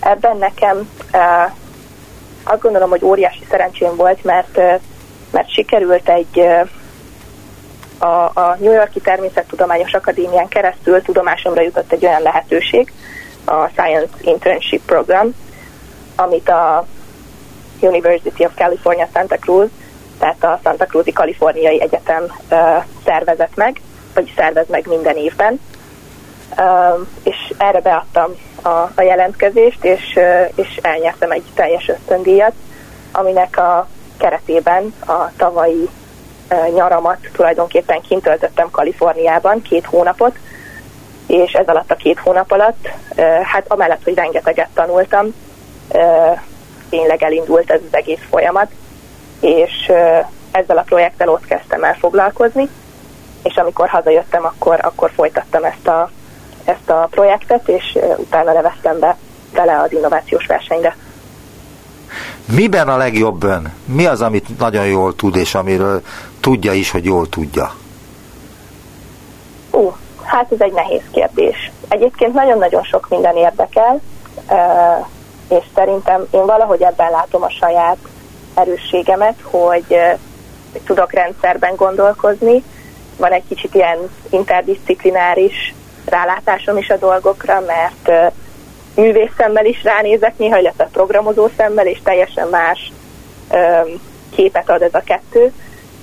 Ebben 0.00 0.36
nekem 0.36 0.88
azt 2.48 2.60
gondolom, 2.60 2.90
hogy 2.90 3.04
óriási 3.04 3.46
szerencsém 3.50 3.96
volt, 3.96 4.24
mert, 4.24 4.56
mert 5.30 5.50
sikerült 5.52 6.08
egy 6.08 6.40
a, 7.98 8.40
a 8.40 8.56
New 8.58 8.72
Yorki 8.72 9.00
Természettudományos 9.00 9.92
Akadémián 9.92 10.48
keresztül 10.48 11.02
tudomásomra 11.02 11.62
jutott 11.62 11.92
egy 11.92 12.04
olyan 12.04 12.22
lehetőség, 12.22 12.92
a 13.44 13.68
Science 13.68 14.14
Internship 14.20 14.84
Program, 14.84 15.34
amit 16.16 16.48
a 16.48 16.86
University 17.80 18.44
of 18.44 18.54
California 18.54 19.08
Santa 19.12 19.36
Cruz, 19.36 19.68
tehát 20.18 20.44
a 20.44 20.60
Santa 20.62 20.84
Cruzi 20.84 21.12
Kaliforniai 21.12 21.80
Egyetem 21.80 22.24
szervezett 23.04 23.54
meg, 23.54 23.80
vagy 24.14 24.32
szervez 24.36 24.66
meg 24.68 24.86
minden 24.86 25.16
évben. 25.16 25.60
És 27.22 27.54
erre 27.58 27.80
beadtam 27.80 28.30
a, 28.66 28.92
a 28.94 29.02
jelentkezést, 29.02 29.84
és, 29.84 30.18
és 30.54 30.78
elnyertem 30.82 31.30
egy 31.30 31.44
teljes 31.54 31.88
ösztöndíjat, 31.88 32.52
aminek 33.12 33.58
a 33.58 33.88
keretében 34.18 34.94
a 35.06 35.30
tavalyi 35.36 35.88
nyaramat 36.74 37.18
tulajdonképpen 37.32 38.00
kint 38.00 38.22
töltöttem 38.22 38.70
Kaliforniában 38.70 39.62
két 39.62 39.84
hónapot, 39.84 40.38
és 41.26 41.52
ez 41.52 41.68
alatt 41.68 41.90
a 41.90 41.94
két 41.94 42.18
hónap 42.18 42.52
alatt, 42.52 42.88
hát 43.42 43.64
amellett, 43.68 44.04
hogy 44.04 44.14
rengeteget 44.14 44.68
tanultam, 44.74 45.34
tényleg 46.90 47.22
elindult 47.22 47.70
ez 47.70 47.80
az 47.86 47.94
egész 47.94 48.22
folyamat, 48.30 48.70
és 49.40 49.92
ezzel 50.50 50.78
a 50.78 50.82
projekttel 50.82 51.28
ott 51.28 51.46
kezdtem 51.46 51.84
el 51.84 51.94
foglalkozni, 51.94 52.68
és 53.42 53.56
amikor 53.56 53.88
hazajöttem, 53.88 54.44
akkor, 54.44 54.78
akkor 54.82 55.10
folytattam 55.10 55.64
ezt 55.64 55.88
a, 55.88 56.10
ezt 56.66 56.90
a 56.90 57.08
projektet, 57.10 57.68
és 57.68 57.98
utána 58.16 58.52
neveztem 58.52 58.98
be 58.98 59.16
bele 59.52 59.80
az 59.80 59.92
innovációs 59.92 60.46
versenyre. 60.46 60.96
Miben 62.44 62.88
a 62.88 62.96
legjobb 62.96 63.44
ön? 63.44 63.72
Mi 63.84 64.06
az, 64.06 64.22
amit 64.22 64.58
nagyon 64.58 64.86
jól 64.86 65.14
tud, 65.14 65.36
és 65.36 65.54
amiről 65.54 66.02
tudja 66.40 66.72
is, 66.72 66.90
hogy 66.90 67.04
jól 67.04 67.28
tudja? 67.28 67.74
Ó, 69.72 69.96
hát 70.22 70.52
ez 70.52 70.60
egy 70.60 70.72
nehéz 70.72 71.02
kérdés. 71.12 71.70
Egyébként 71.88 72.34
nagyon-nagyon 72.34 72.82
sok 72.82 73.06
minden 73.08 73.36
érdekel, 73.36 74.00
és 75.48 75.64
szerintem 75.74 76.26
én 76.30 76.46
valahogy 76.46 76.82
ebben 76.82 77.10
látom 77.10 77.42
a 77.42 77.50
saját 77.50 77.96
erősségemet, 78.54 79.40
hogy 79.42 79.96
tudok 80.84 81.12
rendszerben 81.12 81.74
gondolkozni, 81.76 82.62
van 83.16 83.32
egy 83.32 83.44
kicsit 83.48 83.74
ilyen 83.74 83.98
interdisziplináris 84.30 85.74
rálátásom 86.06 86.76
is 86.76 86.88
a 86.90 86.96
dolgokra, 86.96 87.60
mert 87.60 88.32
művész 88.94 89.30
szemmel 89.36 89.64
is 89.64 89.82
ránézek 89.82 90.38
néha, 90.38 90.58
illetve 90.58 90.88
programozó 90.92 91.48
szemmel, 91.56 91.86
és 91.86 91.98
teljesen 92.02 92.48
más 92.48 92.92
képet 94.34 94.70
ad 94.70 94.82
ez 94.82 94.94
a 94.94 95.02
kettő. 95.04 95.52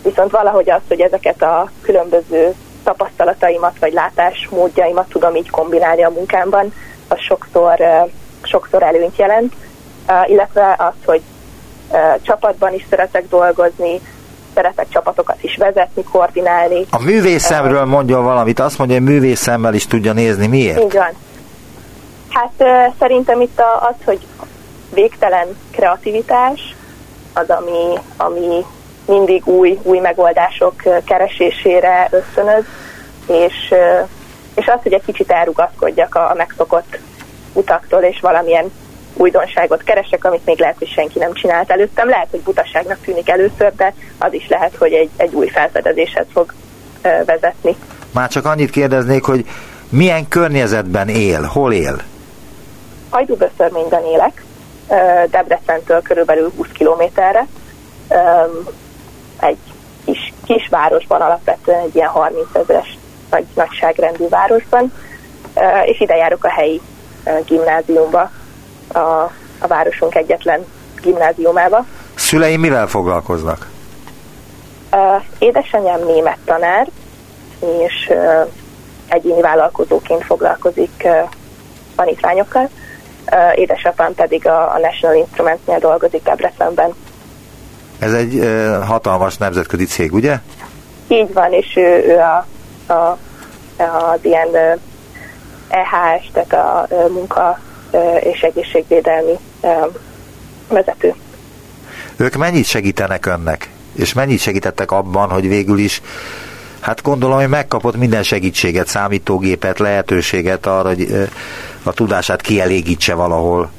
Viszont 0.03 0.31
valahogy 0.31 0.69
az, 0.69 0.81
hogy 0.87 1.01
ezeket 1.01 1.41
a 1.41 1.69
különböző 1.81 2.53
tapasztalataimat 2.83 3.79
vagy 3.79 3.93
látásmódjaimat 3.93 5.09
tudom 5.09 5.35
így 5.35 5.49
kombinálni 5.49 6.03
a 6.03 6.09
munkámban, 6.09 6.73
az 7.07 7.19
sokszor, 7.19 7.79
sokszor 8.41 8.83
előnyt 8.83 9.17
jelent, 9.17 9.53
illetve 10.25 10.75
az, 10.77 10.93
hogy 11.05 11.21
csapatban 12.21 12.73
is 12.73 12.85
szeretek 12.89 13.27
dolgozni, 13.29 14.01
szeretek 14.53 14.89
csapatokat 14.89 15.43
is 15.43 15.55
vezetni, 15.55 16.03
koordinálni. 16.03 16.85
A 16.89 17.01
művészemről 17.01 17.85
mondja 17.85 18.21
valamit, 18.21 18.59
azt 18.59 18.77
mondja, 18.77 18.97
hogy 18.97 19.05
művészemmel 19.05 19.73
is 19.73 19.87
tudja 19.87 20.13
nézni. 20.13 20.47
Miért? 20.47 20.83
Így 20.83 20.93
van. 20.93 21.13
Hát 22.29 22.53
szerintem 22.99 23.41
itt 23.41 23.61
az, 23.89 23.95
hogy 24.05 24.19
végtelen 24.93 25.47
kreativitás, 25.71 26.75
az, 27.33 27.49
ami, 27.49 27.99
ami 28.17 28.65
mindig 29.05 29.47
új, 29.47 29.79
új 29.83 29.99
megoldások 29.99 30.73
keresésére 31.05 32.07
ösztönöz, 32.11 32.63
és, 33.27 33.73
és 34.55 34.67
az, 34.67 34.79
hogy 34.83 34.93
egy 34.93 35.05
kicsit 35.05 35.31
elrugaszkodjak 35.31 36.15
a 36.15 36.33
megszokott 36.37 36.97
utaktól, 37.53 38.01
és 38.01 38.19
valamilyen 38.19 38.71
újdonságot 39.13 39.83
keresek, 39.83 40.25
amit 40.25 40.45
még 40.45 40.59
lehet, 40.59 40.77
hogy 40.77 40.87
senki 40.87 41.19
nem 41.19 41.33
csinált 41.33 41.71
előttem. 41.71 42.09
Lehet, 42.09 42.27
hogy 42.31 42.39
butaságnak 42.39 42.97
tűnik 43.01 43.29
először, 43.29 43.73
de 43.75 43.93
az 44.17 44.33
is 44.33 44.47
lehet, 44.47 44.75
hogy 44.75 44.93
egy, 44.93 45.09
egy 45.17 45.33
új 45.33 45.47
felfedezéshez 45.47 46.25
fog 46.31 46.53
vezetni. 47.25 47.75
Már 48.11 48.29
csak 48.29 48.45
annyit 48.45 48.69
kérdeznék, 48.69 49.23
hogy 49.23 49.45
milyen 49.89 50.27
környezetben 50.27 51.07
él, 51.07 51.41
hol 51.41 51.73
él? 51.73 51.95
Hajdúböszörményben 53.09 54.03
élek, 54.05 54.43
Debrecentől 55.29 56.01
körülbelül 56.01 56.51
20 56.55 56.67
kilométerre, 56.73 57.47
egy 59.39 59.57
kis, 60.05 60.33
kis 60.45 60.67
városban, 60.69 61.21
alapvetően 61.21 61.79
egy 61.79 61.95
ilyen 61.95 62.09
30 62.09 62.47
ezeres 62.53 62.97
nagy, 63.29 63.45
nagyságrendű 63.55 64.27
városban, 64.27 64.93
és 65.85 65.99
ide 65.99 66.15
járok 66.15 66.43
a 66.43 66.49
helyi 66.49 66.81
gimnáziumba, 67.45 68.31
a, 68.93 69.31
a 69.59 69.67
városunk 69.67 70.15
egyetlen 70.15 70.65
gimnáziumába. 71.01 71.85
Szüleim 72.15 72.59
mivel 72.59 72.87
foglalkoznak? 72.87 73.69
Édesanyám 75.39 76.05
német 76.05 76.37
tanár, 76.45 76.87
és 77.59 78.11
egyéni 79.07 79.41
vállalkozóként 79.41 80.23
foglalkozik 80.23 81.07
tanítványokkal. 81.95 82.69
Édesapám 83.55 84.13
pedig 84.13 84.47
a, 84.47 84.73
a 84.73 84.79
National 84.79 85.15
Instruments-nél 85.15 85.79
dolgozik 85.79 86.23
Debrecenben. 86.23 86.93
Ez 87.99 88.13
egy 88.13 88.35
uh, 88.35 88.83
hatalmas 88.85 89.37
nemzetközi 89.37 89.85
cég, 89.85 90.13
ugye? 90.13 90.39
Így 91.07 91.33
van, 91.33 91.51
és 91.53 91.75
ő, 91.75 92.03
ő 92.07 92.17
a, 92.17 92.45
a, 92.93 93.17
az 93.83 94.19
ilyen 94.21 94.47
uh, 94.47 94.79
EHS, 95.67 96.31
tehát 96.33 96.53
a 96.53 96.85
uh, 96.89 97.09
munka 97.09 97.49
uh, 97.49 97.72
és 98.19 98.41
egészségvédelmi 98.41 99.37
vezető. 100.67 101.13
Ők 102.15 102.35
mennyit 102.35 102.65
segítenek 102.65 103.25
önnek? 103.25 103.69
És 103.95 104.13
mennyit 104.13 104.39
segítettek 104.39 104.91
abban, 104.91 105.29
hogy 105.29 105.47
végül 105.47 105.77
is 105.77 106.01
Hát 106.83 107.01
gondolom, 107.01 107.37
hogy 107.37 107.47
megkapott 107.47 107.95
minden 107.97 108.23
segítséget, 108.23 108.87
számítógépet, 108.87 109.79
lehetőséget 109.79 110.65
arra, 110.65 110.87
hogy 110.87 111.27
a 111.83 111.93
tudását 111.93 112.41
kielégítse 112.41 113.13
valahol. 113.13 113.71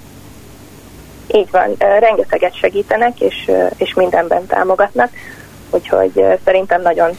Így 1.26 1.50
van, 1.50 1.74
rengeteget 1.78 2.58
segítenek, 2.58 3.20
és, 3.20 3.50
és 3.76 3.94
mindenben 3.94 4.46
támogatnak, 4.46 5.10
úgyhogy 5.70 6.24
szerintem 6.44 6.82
nagyon, 6.82 7.10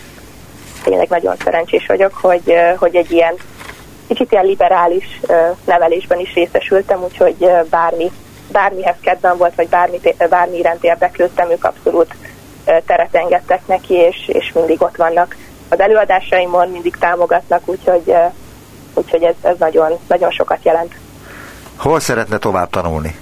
tényleg 0.83 1.09
nagyon 1.09 1.35
szerencsés 1.43 1.85
vagyok, 1.87 2.13
hogy, 2.13 2.53
hogy 2.77 2.95
egy 2.95 3.11
ilyen 3.11 3.33
kicsit 4.07 4.31
ilyen 4.31 4.45
liberális 4.45 5.21
nevelésben 5.65 6.19
is 6.19 6.33
részesültem, 6.33 7.03
úgyhogy 7.03 7.35
bármi, 7.69 8.11
bármihez 8.51 8.95
kedvem 9.01 9.37
volt, 9.37 9.55
vagy 9.55 9.69
bármi, 9.69 9.99
bármi 10.29 10.57
iránt 10.57 10.83
érdeklődtem, 10.83 11.51
ők 11.51 11.63
abszolút 11.63 12.15
teret 12.85 13.15
engedtek 13.15 13.67
neki, 13.67 13.93
és, 13.93 14.27
és 14.27 14.51
mindig 14.53 14.81
ott 14.81 14.95
vannak 14.95 15.35
az 15.69 15.79
előadásaimon, 15.79 16.69
mindig 16.69 16.95
támogatnak, 16.99 17.61
úgyhogy, 17.65 18.13
úgyhogy 18.93 19.23
ez, 19.23 19.35
ez 19.41 19.55
nagyon, 19.57 19.91
nagyon 20.07 20.31
sokat 20.31 20.59
jelent. 20.63 20.93
Hol 21.77 21.99
szeretne 21.99 22.37
tovább 22.37 22.69
tanulni? 22.69 23.15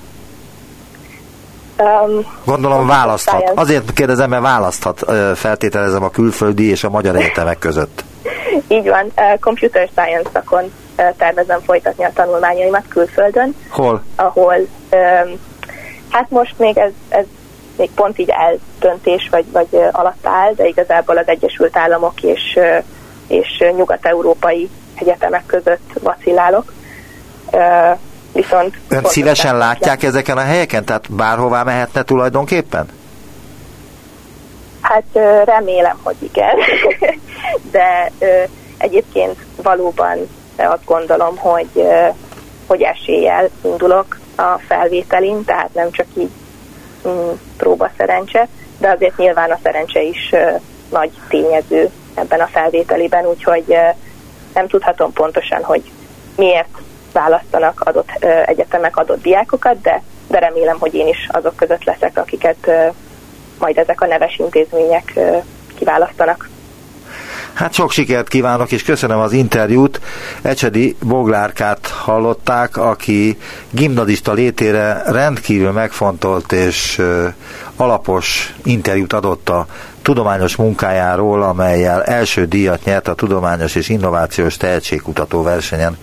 Um, 1.78 2.26
Gondolom 2.46 2.88
választhat. 2.88 3.42
Science. 3.42 3.62
Azért 3.62 3.94
kérdezem, 3.94 4.30
mert 4.30 4.42
választhat, 4.42 5.00
feltételezem 5.36 6.04
a 6.04 6.10
külföldi 6.10 6.70
és 6.70 6.84
a 6.84 6.90
magyar 6.90 7.16
egyetemek 7.16 7.60
között. 7.60 8.04
Így 8.68 8.90
van, 8.90 9.12
Computer 9.40 9.90
Science 9.92 10.30
szakon 10.34 10.72
tervezem 11.18 11.60
folytatni 11.60 12.04
a 12.04 12.12
tanulmányaimat 12.14 12.88
külföldön. 12.88 13.56
Hol? 13.70 14.04
Ahol, 14.16 14.56
hát 16.10 16.30
most 16.30 16.54
még 16.58 16.78
ez, 16.78 16.92
ez 17.10 17.26
még 17.78 17.90
pont 17.96 18.20
így 18.20 18.30
eldöntés 18.30 19.28
vagy, 19.32 19.46
vagy 19.52 19.68
alatt 19.92 20.28
áll, 20.28 20.54
de 20.54 20.68
igazából 20.68 21.18
az 21.18 21.28
Egyesült 21.28 21.78
Államok 21.78 22.22
és, 22.22 22.60
és 23.28 23.64
nyugat-európai 23.78 24.70
egyetemek 24.96 25.46
között 25.46 25.92
vacillálok 26.02 26.74
viszont... 28.34 28.78
Ön 28.88 29.04
szívesen 29.04 29.58
látják 29.58 30.04
ezeken 30.04 30.38
a 30.38 30.42
helyeken? 30.42 30.86
Tehát 30.86 31.12
bárhová 31.12 31.64
mehetne 31.64 32.04
tulajdonképpen? 32.04 32.88
Hát 34.82 35.04
remélem, 35.46 36.00
hogy 36.04 36.16
igen. 36.20 36.56
De 37.72 38.12
egyébként 38.78 39.36
valóban 39.56 40.18
azt 40.58 40.86
gondolom, 40.86 41.38
hogy, 41.38 41.84
hogy 42.68 42.82
eséllyel 42.82 43.50
indulok 43.62 44.20
a 44.36 44.60
felvételin, 44.68 45.46
tehát 45.46 45.74
nem 45.74 45.92
csak 45.92 46.06
így 46.18 46.30
mm, 47.08 47.30
próba 47.58 47.90
szerencse, 47.98 48.48
de 48.78 48.90
azért 48.90 49.18
nyilván 49.18 49.52
a 49.52 49.60
szerencse 49.64 50.02
is 50.02 50.30
nagy 50.90 51.12
tényező 51.30 51.90
ebben 52.14 52.40
a 52.40 52.48
felvételiben, 52.52 53.26
úgyhogy 53.26 53.78
nem 54.54 54.68
tudhatom 54.68 55.14
pontosan, 55.14 55.64
hogy 55.64 55.92
miért 56.36 56.78
választanak 57.14 57.82
adott 57.82 58.10
egyetemek 58.46 58.98
adott 58.98 59.22
diákokat, 59.22 59.82
de, 59.82 60.02
de 60.28 60.40
remélem, 60.40 60.78
hogy 60.80 60.94
én 60.94 61.08
is 61.08 61.28
azok 61.32 61.56
között 61.56 61.84
leszek, 61.84 62.18
akiket 62.18 62.72
majd 63.60 63.78
ezek 63.78 64.02
a 64.02 64.08
neves 64.08 64.38
intézmények 64.38 65.20
kiválasztanak. 65.76 66.50
Hát 67.54 67.74
sok 67.74 67.92
sikert 67.92 68.28
kívánok, 68.28 68.72
és 68.72 68.84
köszönöm 68.84 69.20
az 69.20 69.32
interjút. 69.32 70.02
Ecsedi 70.42 70.96
Boglárkát 71.02 71.88
hallották, 71.88 72.78
aki 72.78 73.38
gimnazista 73.70 74.34
létére 74.34 75.02
rendkívül 75.06 75.72
megfontolt 75.72 76.52
és 76.52 77.02
alapos 77.76 78.56
interjút 78.64 79.14
adott 79.14 79.50
a 79.50 79.66
tudományos 80.02 80.56
munkájáról, 80.56 81.44
amelyel 81.44 82.04
első 82.04 82.46
díjat 82.46 82.84
nyert 82.84 83.08
a 83.08 83.14
Tudományos 83.14 83.76
és 83.76 83.90
Innovációs 83.90 84.58
Tehetségkutató 84.58 85.44
versenyen. 85.44 85.98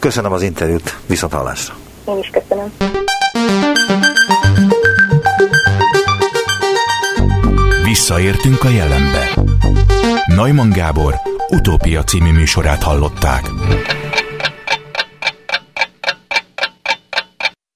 Köszönöm 0.00 0.32
az 0.32 0.42
interjút, 0.42 0.96
viszont 1.06 1.32
hallásra. 1.32 1.74
Én 2.04 2.18
is 2.18 2.30
köszönöm. 2.30 2.72
Visszaértünk 7.84 8.64
a 8.64 8.68
jelenbe. 8.68 9.28
Neumann 10.26 10.70
Gábor 10.70 11.14
utópia 11.48 12.04
című 12.04 12.32
műsorát 12.32 12.82
hallották. 12.82 13.50